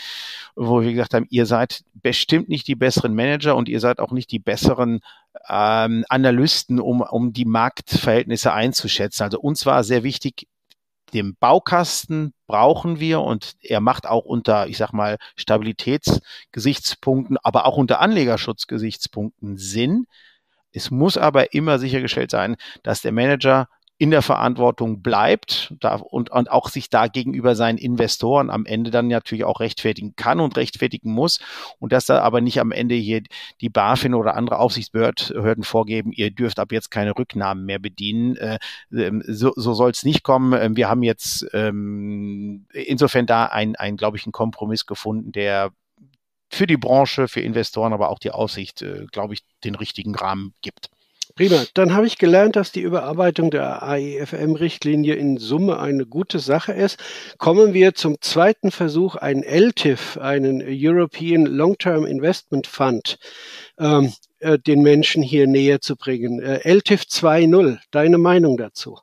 wo 0.56 0.82
wir 0.82 0.92
gesagt 0.92 1.14
haben, 1.14 1.28
ihr 1.30 1.46
seid 1.46 1.84
bestimmt 1.94 2.50
nicht 2.50 2.68
die 2.68 2.76
besseren 2.76 3.16
Manager 3.16 3.56
und 3.56 3.70
ihr 3.70 3.80
seid 3.80 4.00
auch 4.00 4.12
nicht 4.12 4.32
die 4.32 4.40
besseren 4.40 5.00
ähm, 5.48 6.06
Analysten, 6.10 6.80
um, 6.80 7.02
um 7.02 7.34
die 7.34 7.46
Marktverhältnisse 7.46 8.54
einzuschätzen. 8.54 9.24
Also 9.24 9.40
uns 9.40 9.66
war 9.66 9.84
sehr 9.84 10.04
wichtig, 10.04 10.48
den 11.14 11.36
Baukasten 11.36 12.34
brauchen 12.48 13.00
wir 13.00 13.22
und 13.22 13.54
er 13.62 13.80
macht 13.80 14.08
auch 14.08 14.26
unter, 14.26 14.68
ich 14.68 14.78
sag 14.78 14.94
mal, 14.94 15.18
Stabilitätsgesichtspunkten, 15.36 17.38
aber 17.44 17.66
auch 17.66 17.78
unter 17.78 18.00
Anlegerschutzgesichtspunkten 18.00 19.58
Sinn. 19.58 20.08
Es 20.72 20.92
muss 20.92 21.18
aber 21.18 21.54
immer 21.54 21.80
sichergestellt 21.80 22.32
sein, 22.32 22.56
dass 22.84 23.02
der 23.02 23.12
Manager 23.12 23.68
in 24.00 24.12
der 24.12 24.22
Verantwortung 24.22 25.02
bleibt 25.02 25.74
da, 25.82 25.96
und, 25.96 26.32
und 26.32 26.50
auch 26.50 26.70
sich 26.70 26.90
da 26.90 27.08
gegenüber 27.08 27.54
seinen 27.54 27.78
Investoren 27.78 28.50
am 28.50 28.66
Ende 28.66 28.92
dann 28.92 29.10
natürlich 29.10 29.44
auch 29.44 29.60
rechtfertigen 29.60 30.16
kann 30.16 30.40
und 30.40 30.56
rechtfertigen 30.56 31.12
muss 31.12 31.40
und 31.80 31.92
dass 31.92 32.06
da 32.06 32.22
aber 32.22 32.40
nicht 32.40 32.62
am 32.62 32.72
Ende 32.72 32.96
hier 32.96 33.22
die 33.60 33.68
BaFin 33.68 34.14
oder 34.14 34.36
andere 34.36 34.60
Aufsichtsbehörden 34.60 35.66
vorgeben, 35.66 36.14
ihr 36.14 36.32
dürft 36.32 36.60
ab 36.60 36.72
jetzt 36.72 36.92
keine 36.92 37.18
Rücknahmen 37.18 37.66
mehr 37.66 37.80
bedienen. 37.80 38.38
Äh, 38.38 38.60
ähm, 38.94 39.22
so 39.28 39.52
so 39.58 39.74
soll 39.74 39.92
es 39.92 40.04
nicht 40.04 40.24
kommen. 40.24 40.54
Ähm, 40.54 40.78
wir 40.78 40.88
haben 40.88 41.04
jetzt 41.04 41.46
ähm, 41.52 42.68
insofern 42.72 43.26
da 43.26 43.48
ein, 43.48 43.76
ein 43.76 43.98
glaube 43.98 44.16
ich, 44.16 44.26
einen 44.26 44.32
Kompromiss 44.32 44.86
gefunden, 44.86 45.34
der 45.34 45.72
für 46.50 46.68
die 46.68 46.78
Branche, 46.78 47.28
für 47.28 47.42
Investoren, 47.42 47.92
aber 47.92 48.10
auch 48.10 48.20
die 48.20 48.32
Aussicht, 48.32 48.82
äh, 48.82 49.08
glaube 49.12 49.34
ich, 49.34 49.42
den 49.66 49.76
richtigen 49.76 50.16
Rahmen 50.16 50.54
gibt. 50.62 50.90
Prima. 51.40 51.64
Dann 51.74 51.94
habe 51.94 52.06
ich 52.06 52.18
gelernt, 52.18 52.58
dass 52.58 52.74
die 52.74 52.82
Überarbeitung 52.82 53.50
der 53.50 53.82
AIFM-Richtlinie 53.82 55.16
in 55.16 55.38
Summe 55.38 55.80
eine 55.80 56.06
gute 56.06 56.40
Sache 56.40 56.74
ist. 56.74 57.00
Kommen 57.38 57.74
wir 57.74 57.94
zum 57.94 58.20
zweiten 58.20 58.72
Versuch, 58.72 59.16
einen 59.16 59.44
LTIF, 59.44 60.18
einen 60.18 60.62
European 60.62 61.46
Long-Term 61.46 62.06
Investment 62.06 62.68
Fund, 62.68 63.20
ähm, 63.80 64.12
äh, 64.40 64.60
den 64.60 64.82
Menschen 64.82 65.24
hier 65.24 65.48
näher 65.48 65.80
zu 65.80 65.96
bringen. 65.96 66.42
Äh, 66.42 66.60
LTIF 66.70 67.04
2.0, 67.04 67.78
deine 67.92 68.18
Meinung 68.18 68.58
dazu? 68.58 69.00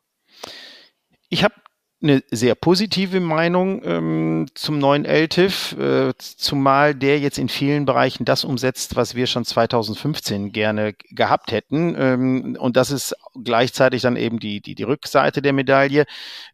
Ich 1.31 1.43
habe 1.43 1.55
eine 2.03 2.23
sehr 2.31 2.55
positive 2.55 3.21
Meinung 3.21 3.81
ähm, 3.83 4.47
zum 4.55 4.79
neuen 4.79 5.07
LTIF, 5.07 5.73
äh, 5.79 6.13
zumal 6.19 6.95
der 6.95 7.19
jetzt 7.21 7.39
in 7.39 7.49
vielen 7.49 7.87
Bereichen 7.87 8.27
das 8.27 8.45
umsetzt, 8.45 8.97
was 8.97 9.15
wir 9.15 9.27
schon 9.27 9.47
2015 9.47 10.53
gerne 10.53 10.93
gehabt 10.93 11.53
hätten. 11.53 11.97
Ähm, 11.99 12.57
und 12.61 12.77
das 12.77 12.91
ist 12.91 13.17
gleichzeitig 13.43 14.03
dann 14.03 14.17
eben 14.17 14.39
die, 14.39 14.61
die, 14.61 14.75
die 14.75 14.83
Rückseite 14.83 15.41
der 15.41 15.55
Medaille. 15.55 16.05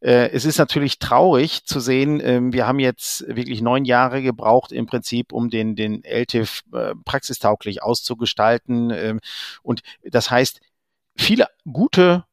Äh, 0.01 0.31
es 0.31 0.45
ist 0.45 0.59
natürlich 0.59 1.01
traurig 1.01 1.65
zu 1.65 1.81
sehen, 1.81 2.21
äh, 2.21 2.41
wir 2.53 2.69
haben 2.69 2.79
jetzt 2.79 3.25
wirklich 3.27 3.63
neun 3.63 3.85
Jahre 3.85 4.23
gebraucht 4.23 4.71
im 4.71 4.87
Prinzip, 4.87 5.33
um 5.33 5.51
den, 5.51 5.75
den 5.75 6.05
LTIF 6.05 6.63
äh, 6.73 6.95
praxistauglich 7.05 7.83
auszugestalten. 7.83 8.91
Ähm, 8.91 9.21
und 9.65 9.83
das 10.05 10.31
heißt, 10.31 10.61
viele 11.17 11.49
gute 11.65 12.25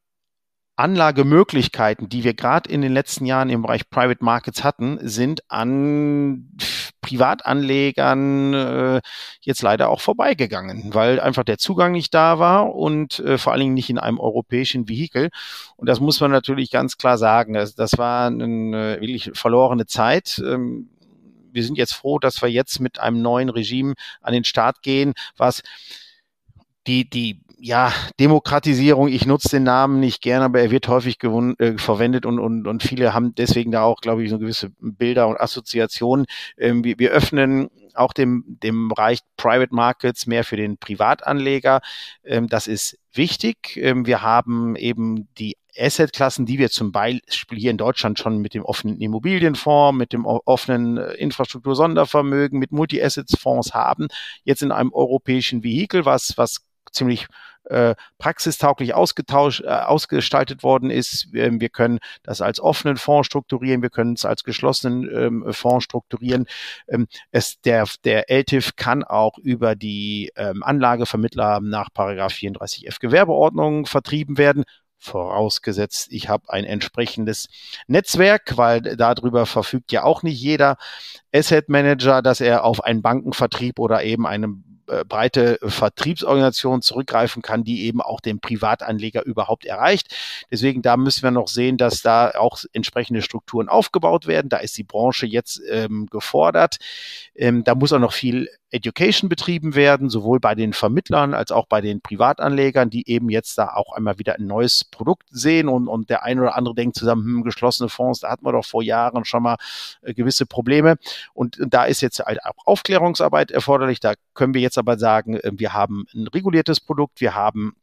Anlagemöglichkeiten, 0.79 2.07
die 2.07 2.23
wir 2.23 2.33
gerade 2.33 2.69
in 2.69 2.81
den 2.81 2.93
letzten 2.93 3.25
Jahren 3.25 3.49
im 3.49 3.63
Bereich 3.63 3.89
Private 3.89 4.23
Markets 4.23 4.63
hatten, 4.63 4.97
sind 5.01 5.43
an 5.51 6.55
Privatanlegern 7.01 8.53
äh, 8.53 9.01
jetzt 9.41 9.61
leider 9.61 9.89
auch 9.89 9.99
vorbeigegangen, 9.99 10.93
weil 10.93 11.19
einfach 11.19 11.43
der 11.43 11.57
Zugang 11.57 11.91
nicht 11.91 12.13
da 12.13 12.39
war 12.39 12.73
und 12.73 13.19
äh, 13.19 13.37
vor 13.37 13.51
allen 13.51 13.59
Dingen 13.59 13.73
nicht 13.73 13.89
in 13.89 13.99
einem 13.99 14.21
europäischen 14.21 14.87
Vehikel. 14.87 15.31
Und 15.75 15.89
das 15.89 15.99
muss 15.99 16.21
man 16.21 16.31
natürlich 16.31 16.71
ganz 16.71 16.97
klar 16.97 17.17
sagen. 17.17 17.55
Das, 17.55 17.75
das 17.75 17.97
war 17.97 18.27
eine 18.27 19.01
wirklich 19.01 19.31
verlorene 19.33 19.85
Zeit. 19.85 20.41
Ähm, 20.45 20.89
wir 21.51 21.63
sind 21.65 21.77
jetzt 21.77 21.93
froh, 21.93 22.19
dass 22.19 22.41
wir 22.41 22.49
jetzt 22.49 22.79
mit 22.79 22.99
einem 22.99 23.21
neuen 23.21 23.49
Regime 23.49 23.95
an 24.21 24.31
den 24.31 24.45
Start 24.45 24.81
gehen, 24.81 25.13
was 25.35 25.61
die, 26.87 27.09
die 27.09 27.41
ja, 27.61 27.93
Demokratisierung, 28.19 29.09
ich 29.09 29.25
nutze 29.25 29.49
den 29.49 29.63
Namen 29.63 29.99
nicht 29.99 30.21
gern, 30.21 30.41
aber 30.41 30.61
er 30.61 30.71
wird 30.71 30.87
häufig 30.87 31.21
äh, 31.23 31.77
verwendet 31.77 32.25
und, 32.25 32.39
und, 32.39 32.67
und 32.67 32.83
viele 32.83 33.13
haben 33.13 33.35
deswegen 33.35 33.71
da 33.71 33.83
auch, 33.83 33.99
glaube 34.01 34.23
ich, 34.23 34.29
so 34.29 34.39
gewisse 34.39 34.71
Bilder 34.79 35.27
und 35.27 35.39
Assoziationen. 35.39 36.25
Ähm, 36.57 36.83
wir, 36.83 36.99
wir 36.99 37.11
öffnen 37.11 37.69
auch 37.95 38.13
dem, 38.13 38.43
dem 38.63 38.87
Bereich 38.87 39.19
Private 39.35 39.75
Markets 39.75 40.25
mehr 40.25 40.43
für 40.43 40.55
den 40.55 40.77
Privatanleger. 40.77 41.81
Ähm, 42.23 42.47
das 42.47 42.67
ist 42.67 42.97
wichtig. 43.13 43.75
Ähm, 43.75 44.05
wir 44.05 44.21
haben 44.21 44.75
eben 44.75 45.27
die 45.37 45.57
Assetklassen, 45.77 46.45
die 46.45 46.59
wir 46.59 46.69
zum 46.69 46.91
Beispiel 46.91 47.59
hier 47.59 47.71
in 47.71 47.77
Deutschland 47.77 48.19
schon 48.19 48.39
mit 48.39 48.53
dem 48.53 48.63
offenen 48.63 48.99
Immobilienfonds, 48.99 49.97
mit 49.97 50.13
dem 50.13 50.25
offenen 50.25 50.97
äh, 50.97 51.13
Infrastruktur-Sondervermögen, 51.13 52.57
mit 52.57 52.71
Multi-Assets-Fonds 52.71 53.73
haben, 53.73 54.07
jetzt 54.43 54.61
in 54.61 54.71
einem 54.71 54.93
europäischen 54.93 55.63
Vehikel, 55.63 56.05
was, 56.05 56.37
was 56.37 56.61
ziemlich 56.91 57.27
äh, 57.69 57.95
praxistauglich 58.17 58.93
ausgetauscht, 58.93 59.61
äh, 59.61 59.67
ausgestaltet 59.67 60.63
worden 60.63 60.89
ist. 60.89 61.31
Wir, 61.31 61.59
wir, 61.59 61.69
können 61.69 61.99
das 62.23 62.41
als 62.41 62.59
offenen 62.59 62.97
Fonds 62.97 63.27
strukturieren, 63.27 63.81
wir 63.81 63.89
können 63.89 64.13
es 64.13 64.25
als 64.25 64.43
geschlossenen 64.43 65.09
ähm, 65.15 65.53
Fonds 65.53 65.85
strukturieren. 65.85 66.45
Ähm, 66.87 67.07
es, 67.31 67.61
der, 67.61 67.87
der 68.03 68.29
LTIF 68.29 68.75
kann 68.75 69.03
auch 69.03 69.37
über 69.37 69.75
die 69.75 70.31
ähm, 70.35 70.63
Anlagevermittler 70.63 71.59
nach 71.61 71.89
Paragraph 71.93 72.33
34f 72.33 72.99
Gewerbeordnung 72.99 73.85
vertrieben 73.85 74.37
werden 74.37 74.65
vorausgesetzt, 74.99 76.09
ich 76.11 76.27
habe 76.29 76.49
ein 76.49 76.65
entsprechendes 76.65 77.47
Netzwerk, 77.87 78.57
weil 78.57 78.81
darüber 78.81 79.45
verfügt 79.45 79.91
ja 79.91 80.03
auch 80.03 80.23
nicht 80.23 80.39
jeder 80.39 80.75
Asset 81.33 81.69
Manager, 81.69 82.21
dass 82.21 82.41
er 82.41 82.65
auf 82.65 82.83
einen 82.83 83.01
Bankenvertrieb 83.01 83.79
oder 83.79 84.03
eben 84.03 84.27
einen 84.27 84.63
äh, 84.65 84.68
breite 85.07 85.59
Vertriebsorganisation 85.61 86.81
zurückgreifen 86.81 87.41
kann, 87.41 87.63
die 87.63 87.83
eben 87.85 88.01
auch 88.01 88.19
den 88.19 88.39
Privatanleger 88.39 89.25
überhaupt 89.25 89.65
erreicht. 89.65 90.15
Deswegen 90.51 90.81
da 90.81 90.97
müssen 90.97 91.23
wir 91.23 91.31
noch 91.31 91.47
sehen, 91.47 91.77
dass 91.77 92.01
da 92.01 92.31
auch 92.31 92.59
entsprechende 92.73 93.21
Strukturen 93.21 93.69
aufgebaut 93.69 94.27
werden. 94.27 94.49
Da 94.49 94.57
ist 94.57 94.77
die 94.77 94.83
Branche 94.83 95.25
jetzt 95.25 95.61
ähm, 95.69 96.07
gefordert. 96.07 96.77
Ähm, 97.35 97.63
da 97.63 97.75
muss 97.75 97.93
auch 97.93 97.99
noch 97.99 98.13
viel 98.13 98.49
Education 98.71 99.29
betrieben 99.29 99.75
werden, 99.75 100.09
sowohl 100.09 100.39
bei 100.39 100.53
den 100.55 100.73
Vermittlern 100.73 101.33
als 101.33 101.51
auch 101.51 101.65
bei 101.65 101.81
den 101.81 102.01
Privatanlegern, 102.01 102.89
die 102.89 103.09
eben 103.09 103.29
jetzt 103.29 103.57
da 103.57 103.73
auch 103.73 103.93
einmal 103.93 104.19
wieder 104.19 104.35
ein 104.35 104.45
neues 104.45 104.83
Produkt 104.85 105.27
sehen 105.31 105.67
und, 105.67 105.87
und 105.87 106.09
der 106.09 106.23
eine 106.23 106.41
oder 106.41 106.55
andere 106.55 106.75
denkt 106.75 106.95
zusammen, 106.95 107.23
hm, 107.23 107.43
geschlossene 107.43 107.89
Fonds, 107.89 108.19
da 108.19 108.29
hatten 108.29 108.45
wir 108.45 108.51
doch 108.51 108.65
vor 108.65 108.83
Jahren 108.83 109.25
schon 109.25 109.43
mal 109.43 109.57
äh, 110.01 110.13
gewisse 110.13 110.45
Probleme. 110.45 110.97
Und 111.33 111.57
da 111.59 111.85
ist 111.85 112.01
jetzt 112.01 112.19
halt 112.19 112.43
auch 112.45 112.65
Aufklärungsarbeit 112.65 113.51
erforderlich. 113.51 113.99
Da 113.99 114.13
können 114.33 114.53
wir 114.53 114.61
jetzt 114.61 114.77
aber 114.77 114.97
sagen, 114.97 115.35
äh, 115.35 115.51
wir 115.53 115.73
haben 115.73 116.05
ein 116.13 116.27
reguliertes 116.27 116.79
Produkt, 116.79 117.21
wir 117.21 117.33
haben 117.33 117.75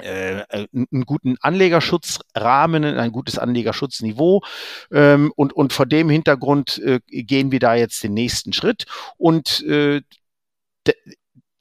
äh, 0.00 0.38
äh 0.40 0.66
einen 0.72 1.04
guten 1.04 1.36
Anlegerschutzrahmen, 1.42 2.84
ein 2.84 3.12
gutes 3.12 3.38
Anlegerschutzniveau 3.38 4.42
ähm, 4.90 5.30
und, 5.36 5.52
und 5.52 5.74
vor 5.74 5.84
dem 5.84 6.08
Hintergrund 6.08 6.78
äh, 6.78 7.00
gehen 7.08 7.52
wir 7.52 7.60
da 7.60 7.74
jetzt 7.74 8.02
den 8.02 8.14
nächsten 8.14 8.54
Schritt 8.54 8.86
und 9.18 9.62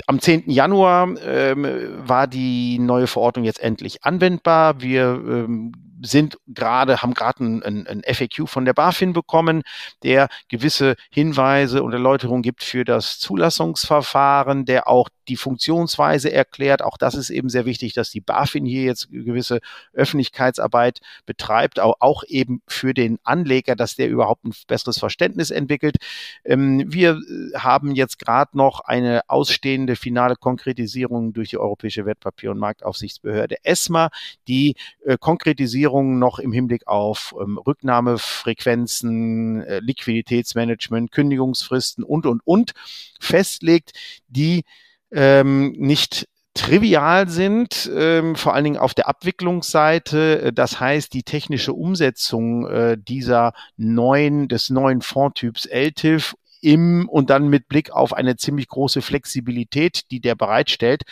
am 0.07 0.19
10. 0.19 0.49
Januar 0.49 1.15
ähm, 1.23 1.65
war 2.07 2.27
die 2.27 2.79
neue 2.79 3.07
Verordnung 3.07 3.45
jetzt 3.45 3.61
endlich 3.61 4.03
anwendbar. 4.03 4.81
Wir 4.81 5.03
ähm, 5.03 5.71
sind 6.01 6.37
gerade, 6.47 7.01
haben 7.01 7.13
gerade 7.13 7.43
ein, 7.43 7.87
ein, 7.87 8.01
FAQ 8.03 8.49
von 8.49 8.65
der 8.65 8.73
BaFin 8.73 9.13
bekommen, 9.13 9.61
der 10.03 10.27
gewisse 10.49 10.95
Hinweise 11.11 11.83
und 11.83 11.93
Erläuterungen 11.93 12.41
gibt 12.41 12.63
für 12.63 12.83
das 12.83 13.19
Zulassungsverfahren, 13.19 14.65
der 14.65 14.87
auch 14.87 15.09
die 15.27 15.35
Funktionsweise 15.35 16.31
erklärt. 16.31 16.81
Auch 16.81 16.97
das 16.97 17.15
ist 17.15 17.29
eben 17.29 17.49
sehr 17.49 17.65
wichtig, 17.65 17.93
dass 17.93 18.11
die 18.11 18.21
BaFin 18.21 18.65
hier 18.65 18.83
jetzt 18.83 19.09
gewisse 19.11 19.59
Öffentlichkeitsarbeit 19.93 20.99
betreibt, 21.25 21.79
auch, 21.79 21.95
auch 21.99 22.23
eben 22.27 22.61
für 22.67 22.93
den 22.93 23.19
Anleger, 23.23 23.75
dass 23.75 23.95
der 23.95 24.09
überhaupt 24.09 24.45
ein 24.45 24.53
besseres 24.67 24.99
Verständnis 24.99 25.51
entwickelt. 25.51 25.97
Ähm, 26.43 26.83
wir 26.87 27.11
äh, 27.11 27.57
haben 27.57 27.95
jetzt 27.95 28.19
gerade 28.19 28.57
noch 28.57 28.81
eine 28.81 29.29
ausstehende 29.29 29.95
finale 29.95 30.35
Konkretisierung 30.35 31.33
durch 31.33 31.49
die 31.49 31.57
Europäische 31.57 32.05
Wertpapier- 32.05 32.51
und 32.51 32.59
Marktaufsichtsbehörde 32.59 33.57
ESMA, 33.63 34.09
die 34.47 34.75
äh, 35.05 35.17
Konkretisierung 35.19 36.19
noch 36.19 36.39
im 36.39 36.51
Hinblick 36.51 36.87
auf 36.87 37.33
ähm, 37.39 37.57
Rücknahmefrequenzen, 37.57 39.61
äh, 39.61 39.79
Liquiditätsmanagement, 39.79 41.11
Kündigungsfristen 41.11 42.03
und, 42.03 42.25
und, 42.25 42.41
und 42.45 42.71
festlegt, 43.19 43.91
die 44.27 44.63
ähm, 45.11 45.73
nicht 45.73 46.27
trivial 46.53 47.29
sind, 47.29 47.89
ähm, 47.95 48.35
vor 48.35 48.53
allen 48.53 48.65
Dingen 48.65 48.77
auf 48.77 48.93
der 48.93 49.07
Abwicklungsseite. 49.07 50.41
Äh, 50.41 50.53
das 50.53 50.79
heißt, 50.79 51.13
die 51.13 51.23
technische 51.23 51.73
Umsetzung 51.73 52.67
äh, 52.67 52.97
dieser 52.97 53.53
neuen, 53.77 54.47
des 54.47 54.69
neuen 54.69 55.01
Fondtyps 55.01 55.65
LTIF 55.65 56.35
im 56.61 57.09
und 57.09 57.29
dann 57.29 57.47
mit 57.47 57.67
Blick 57.67 57.91
auf 57.91 58.13
eine 58.13 58.35
ziemlich 58.35 58.67
große 58.67 59.01
Flexibilität, 59.01 60.11
die 60.11 60.19
der 60.19 60.35
bereitstellt, 60.35 61.03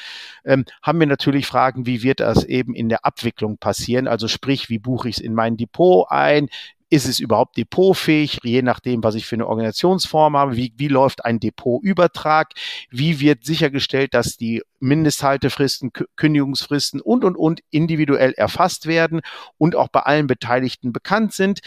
ähm, 0.46 0.66
haben 0.84 1.00
wir 1.00 1.08
natürlich 1.08 1.48
Fragen, 1.48 1.86
wie 1.86 2.04
wird 2.04 2.20
das 2.20 2.44
eben 2.44 2.76
in 2.76 2.90
der 2.90 3.06
Abwicklung 3.06 3.58
passieren? 3.58 4.08
Also 4.08 4.28
sprich, 4.28 4.70
wie 4.70 4.80
buche 4.80 5.10
ich 5.10 5.18
es 5.18 5.22
in 5.22 5.34
mein 5.34 5.58
Depot 5.58 6.06
ein? 6.10 6.50
Ist 6.90 7.08
es 7.08 7.20
überhaupt 7.20 7.56
depotfähig, 7.58 8.40
je 8.44 8.62
nachdem, 8.62 9.04
was 9.04 9.16
ich 9.16 9.26
für 9.26 9.36
eine 9.36 9.48
Organisationsform 9.48 10.36
habe, 10.36 10.56
wie, 10.56 10.74
wie 10.78 10.88
läuft 10.88 11.24
ein 11.24 11.40
Depotübertrag, 11.40 12.54
wie 12.90 13.20
wird 13.20 13.46
sichergestellt, 13.46 14.14
dass 14.14 14.38
die 14.38 14.64
Mindesthaltefristen, 14.80 15.92
Kündigungsfristen 16.16 17.00
und, 17.00 17.24
und, 17.24 17.36
und 17.36 17.62
individuell 17.70 18.34
erfasst 18.34 18.88
werden 18.88 19.22
und 19.58 19.76
auch 19.76 19.90
bei 19.90 20.02
allen 20.02 20.28
Beteiligten 20.28 20.92
bekannt 20.92 21.34
sind. 21.34 21.60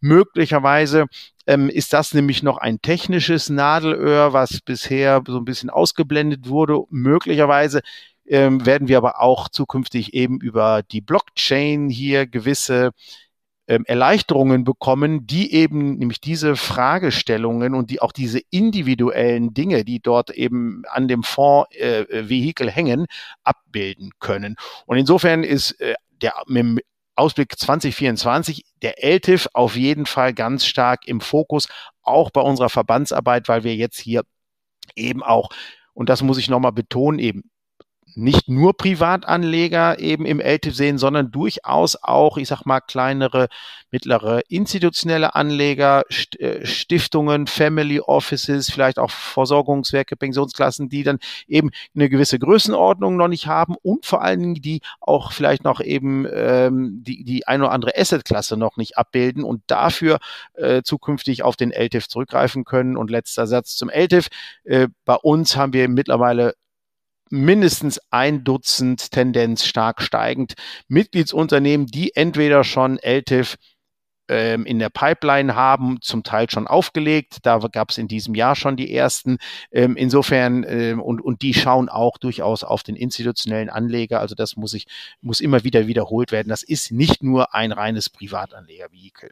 Möglicherweise 0.00 1.06
ähm, 1.46 1.68
ist 1.68 1.92
das 1.92 2.12
nämlich 2.12 2.42
noch 2.42 2.58
ein 2.58 2.80
technisches 2.80 3.50
Nadelöhr, 3.50 4.32
was 4.32 4.60
bisher 4.60 5.22
so 5.26 5.38
ein 5.38 5.44
bisschen 5.44 5.70
ausgeblendet 5.70 6.48
wurde. 6.48 6.80
Möglicherweise 6.90 7.80
ähm, 8.26 8.64
werden 8.64 8.88
wir 8.88 8.96
aber 8.96 9.20
auch 9.20 9.48
zukünftig 9.48 10.14
eben 10.14 10.40
über 10.40 10.82
die 10.82 11.00
Blockchain 11.00 11.90
hier 11.90 12.26
gewisse 12.26 12.92
ähm, 13.66 13.84
Erleichterungen 13.86 14.64
bekommen, 14.64 15.26
die 15.26 15.54
eben 15.54 15.96
nämlich 15.96 16.20
diese 16.20 16.56
Fragestellungen 16.56 17.74
und 17.74 17.90
die 17.90 18.00
auch 18.00 18.12
diese 18.12 18.40
individuellen 18.50 19.54
Dinge, 19.54 19.84
die 19.84 20.00
dort 20.00 20.30
eben 20.30 20.82
an 20.90 21.08
dem 21.08 21.22
Fonds-Vehikel 21.22 22.68
äh, 22.68 22.70
hängen, 22.70 23.06
abbilden 23.42 24.10
können. 24.20 24.56
Und 24.86 24.98
insofern 24.98 25.44
ist 25.44 25.80
äh, 25.80 25.94
der 26.22 26.34
mit 26.46 26.84
Ausblick 27.16 27.56
2024 27.58 28.64
der 28.82 29.02
LTIF 29.04 29.48
auf 29.52 29.76
jeden 29.76 30.04
Fall 30.04 30.34
ganz 30.34 30.66
stark 30.66 31.06
im 31.06 31.20
Fokus, 31.20 31.68
auch 32.02 32.30
bei 32.30 32.40
unserer 32.40 32.70
Verbandsarbeit, 32.70 33.48
weil 33.48 33.62
wir 33.62 33.76
jetzt 33.76 34.00
hier 34.00 34.22
eben 34.96 35.22
auch 35.22 35.50
und 35.94 36.08
das 36.08 36.22
muss 36.22 36.38
ich 36.38 36.50
nochmal 36.50 36.72
betonen, 36.72 37.18
eben 37.18 37.50
nicht 38.16 38.48
nur 38.48 38.76
Privatanleger 38.76 39.98
eben 39.98 40.26
im 40.26 40.40
LTIF 40.40 40.74
sehen, 40.74 40.98
sondern 40.98 41.30
durchaus 41.30 41.96
auch, 42.02 42.36
ich 42.36 42.48
sag 42.48 42.64
mal, 42.64 42.80
kleinere, 42.80 43.48
mittlere 43.90 44.42
institutionelle 44.48 45.34
Anleger, 45.34 46.02
äh, 46.38 46.64
Stiftungen, 46.64 47.46
Family 47.46 48.00
Offices, 48.00 48.70
vielleicht 48.70 48.98
auch 48.98 49.10
Versorgungswerke, 49.10 50.16
Pensionsklassen, 50.16 50.88
die 50.88 51.02
dann 51.02 51.18
eben 51.46 51.70
eine 51.94 52.08
gewisse 52.08 52.38
Größenordnung 52.38 53.16
noch 53.16 53.28
nicht 53.28 53.46
haben 53.46 53.76
und 53.82 54.06
vor 54.06 54.22
allen 54.22 54.40
Dingen 54.40 54.54
die 54.54 54.80
auch 55.00 55.32
vielleicht 55.32 55.64
noch 55.64 55.80
eben 55.80 56.26
ähm, 56.32 57.02
die, 57.02 57.24
die 57.24 57.46
eine 57.46 57.64
oder 57.64 57.72
andere 57.72 57.92
Assetklasse 57.96 58.56
noch 58.56 58.76
nicht 58.76 58.98
abbilden 58.98 59.44
und 59.44 59.62
dafür 59.66 60.18
äh, 60.54 60.82
zukünftig 60.82 61.42
auf 61.42 61.56
den 61.56 61.70
LTIF 61.70 62.08
zurückgreifen 62.08 62.64
können. 62.64 62.96
Und 62.96 63.10
letzter 63.10 63.46
Satz 63.46 63.76
zum 63.76 63.90
LTIF. 63.90 64.28
Äh, 64.64 64.88
bei 65.04 65.16
uns 65.16 65.56
haben 65.56 65.72
wir 65.72 65.88
mittlerweile 65.88 66.54
mindestens 67.30 68.00
ein 68.10 68.44
Dutzend 68.44 69.10
Tendenz 69.10 69.64
stark 69.64 70.02
steigend 70.02 70.54
Mitgliedsunternehmen, 70.88 71.86
die 71.86 72.14
entweder 72.14 72.64
schon 72.64 72.98
LTIF 72.98 73.56
ähm, 74.28 74.64
in 74.64 74.78
der 74.78 74.90
Pipeline 74.90 75.54
haben, 75.54 76.00
zum 76.00 76.22
Teil 76.22 76.48
schon 76.50 76.66
aufgelegt. 76.66 77.38
Da 77.42 77.58
gab 77.58 77.90
es 77.90 77.98
in 77.98 78.08
diesem 78.08 78.34
Jahr 78.34 78.56
schon 78.56 78.76
die 78.76 78.94
ersten. 78.94 79.38
Ähm, 79.70 79.96
insofern 79.96 80.64
ähm, 80.66 81.00
und, 81.00 81.20
und 81.20 81.42
die 81.42 81.54
schauen 81.54 81.88
auch 81.88 82.18
durchaus 82.18 82.64
auf 82.64 82.82
den 82.82 82.96
institutionellen 82.96 83.70
Anleger. 83.70 84.20
Also 84.20 84.34
das 84.34 84.56
muss 84.56 84.74
ich 84.74 84.86
muss 85.20 85.40
immer 85.40 85.64
wieder 85.64 85.86
wiederholt 85.86 86.32
werden. 86.32 86.48
Das 86.48 86.62
ist 86.62 86.90
nicht 86.90 87.22
nur 87.22 87.54
ein 87.54 87.72
reines 87.72 88.08
Privatanlegervehikel. 88.10 89.30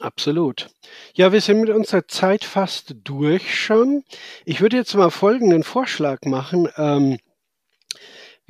Absolut. 0.00 0.70
Ja, 1.14 1.30
wir 1.30 1.42
sind 1.42 1.60
mit 1.60 1.68
unserer 1.68 2.08
Zeit 2.08 2.44
fast 2.44 2.94
durch 3.04 3.54
schon. 3.54 4.02
Ich 4.46 4.62
würde 4.62 4.78
jetzt 4.78 4.94
mal 4.94 5.10
folgenden 5.10 5.62
Vorschlag 5.62 6.22
machen. 6.24 6.68
Ähm, 6.76 7.18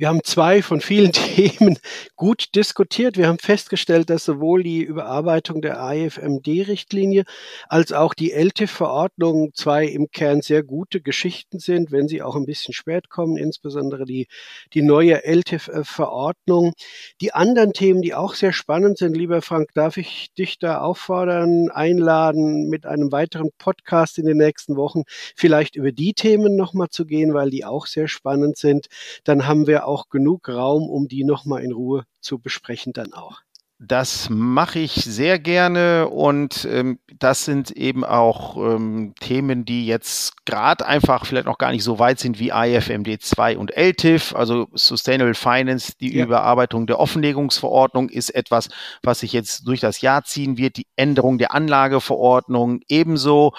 Wir 0.01 0.07
haben 0.07 0.23
zwei 0.23 0.63
von 0.63 0.81
vielen 0.81 1.11
Themen 1.11 1.77
gut 2.15 2.55
diskutiert. 2.55 3.17
Wir 3.17 3.27
haben 3.27 3.37
festgestellt, 3.37 4.09
dass 4.09 4.25
sowohl 4.25 4.63
die 4.63 4.81
Überarbeitung 4.81 5.61
der 5.61 5.77
IFMD-Richtlinie 5.77 7.23
als 7.69 7.93
auch 7.93 8.15
die 8.15 8.31
LTIF-Verordnung 8.31 9.51
zwei 9.53 9.85
im 9.85 10.09
Kern 10.09 10.41
sehr 10.41 10.63
gute 10.63 11.01
Geschichten 11.01 11.59
sind, 11.59 11.91
wenn 11.91 12.07
sie 12.07 12.23
auch 12.23 12.35
ein 12.35 12.47
bisschen 12.47 12.73
spät 12.73 13.09
kommen, 13.09 13.37
insbesondere 13.37 14.05
die, 14.05 14.25
die 14.73 14.81
neue 14.81 15.23
LTIF-Verordnung. 15.23 16.73
Die 17.21 17.35
anderen 17.35 17.71
Themen, 17.71 18.01
die 18.01 18.15
auch 18.15 18.33
sehr 18.33 18.53
spannend 18.53 18.97
sind, 18.97 19.15
lieber 19.15 19.43
Frank, 19.43 19.69
darf 19.75 19.97
ich 19.97 20.33
dich 20.33 20.57
da 20.57 20.81
auffordern, 20.81 21.69
einladen, 21.69 22.69
mit 22.69 22.87
einem 22.87 23.11
weiteren 23.11 23.51
Podcast 23.59 24.17
in 24.17 24.25
den 24.25 24.37
nächsten 24.37 24.77
Wochen 24.77 25.03
vielleicht 25.35 25.75
über 25.75 25.91
die 25.91 26.13
Themen 26.15 26.55
nochmal 26.55 26.89
zu 26.89 27.05
gehen, 27.05 27.35
weil 27.35 27.51
die 27.51 27.65
auch 27.65 27.85
sehr 27.85 28.07
spannend 28.07 28.57
sind. 28.57 28.87
Dann 29.25 29.45
haben 29.45 29.67
wir 29.67 29.90
auch 29.91 30.09
genug 30.09 30.47
Raum, 30.47 30.89
um 30.89 31.07
die 31.07 31.23
nochmal 31.23 31.63
in 31.63 31.73
Ruhe 31.73 32.05
zu 32.21 32.39
besprechen 32.39 32.93
dann 32.93 33.13
auch. 33.13 33.41
Das 33.83 34.29
mache 34.29 34.77
ich 34.77 34.93
sehr 34.93 35.39
gerne 35.39 36.07
und 36.07 36.67
ähm, 36.69 36.99
das 37.17 37.45
sind 37.45 37.71
eben 37.71 38.03
auch 38.03 38.55
ähm, 38.55 39.15
Themen, 39.19 39.65
die 39.65 39.87
jetzt 39.87 40.45
gerade 40.45 40.85
einfach 40.85 41.25
vielleicht 41.25 41.47
noch 41.47 41.57
gar 41.57 41.71
nicht 41.71 41.83
so 41.83 41.97
weit 41.97 42.19
sind 42.19 42.37
wie 42.37 42.49
IFMD 42.49 43.19
2 43.19 43.57
und 43.57 43.75
LTIF, 43.75 44.35
also 44.35 44.67
Sustainable 44.73 45.33
Finance, 45.33 45.93
die 45.99 46.15
ja. 46.15 46.25
Überarbeitung 46.25 46.85
der 46.85 46.99
Offenlegungsverordnung 46.99 48.09
ist 48.09 48.29
etwas, 48.29 48.69
was 49.01 49.21
sich 49.21 49.33
jetzt 49.33 49.67
durch 49.67 49.79
das 49.79 50.01
Jahr 50.01 50.25
ziehen 50.25 50.59
wird, 50.59 50.77
die 50.77 50.85
Änderung 50.95 51.39
der 51.39 51.55
Anlageverordnung 51.55 52.81
ebenso. 52.87 53.53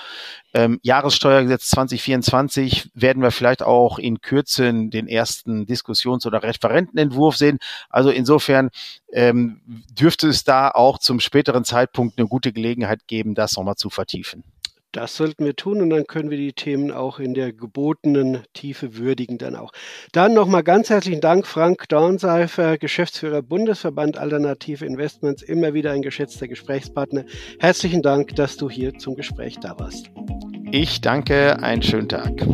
Ähm, 0.55 0.79
Jahressteuergesetz 0.83 1.69
2024 1.69 2.91
werden 2.95 3.23
wir 3.23 3.31
vielleicht 3.31 3.63
auch 3.63 3.99
in 3.99 4.21
Kürze 4.21 4.71
den 4.73 5.09
ersten 5.09 5.67
Diskussions- 5.67 6.27
oder 6.27 6.43
Referentenentwurf 6.43 7.37
sehen. 7.37 7.59
Also 7.89 8.11
insofern 8.11 8.71
ähm, 9.13 9.61
dürfte 9.99 10.29
es 10.29 10.45
da 10.45 10.71
auch 10.71 10.99
zum 10.99 11.21
späteren 11.21 11.65
Zeitpunkt 11.65 12.19
eine 12.19 12.29
gute 12.29 12.53
Gelegenheit 12.53 13.07
geben, 13.07 13.35
das 13.35 13.57
nochmal 13.57 13.77
zu 13.77 13.89
vertiefen. 13.89 14.45
Das 14.93 15.17
sollten 15.17 15.47
wir 15.47 15.57
tun 15.57 15.81
und 15.81 15.89
dann 15.89 16.07
können 16.07 16.31
wir 16.31 16.37
die 16.37 16.53
Themen 16.53 16.91
auch 16.91 17.19
in 17.19 17.33
der 17.33 17.53
gebotenen 17.55 18.43
Tiefe 18.53 18.99
würdigen 18.99 19.39
dann 19.39 19.57
auch. 19.57 19.73
Dann 20.13 20.35
nochmal 20.35 20.63
ganz 20.63 20.91
herzlichen 20.91 21.23
Dank, 21.23 21.47
Frank 21.47 21.89
Dornseifer, 21.89 22.77
Geschäftsführer 22.77 23.41
Bundesverband 23.41 24.19
Alternative 24.19 24.85
Investments, 24.85 25.43
immer 25.43 25.73
wieder 25.73 25.93
ein 25.93 26.03
geschätzter 26.03 26.47
Gesprächspartner. 26.47 27.25
Herzlichen 27.59 28.03
Dank, 28.03 28.37
dass 28.37 28.59
du 28.59 28.69
hier 28.69 28.93
zum 28.99 29.17
Gespräch 29.17 29.59
da 29.61 29.79
warst. 29.79 30.11
Ich 30.71 31.01
danke, 31.01 31.63
einen 31.63 31.83
schönen 31.83 32.09
Tag. 32.09 32.47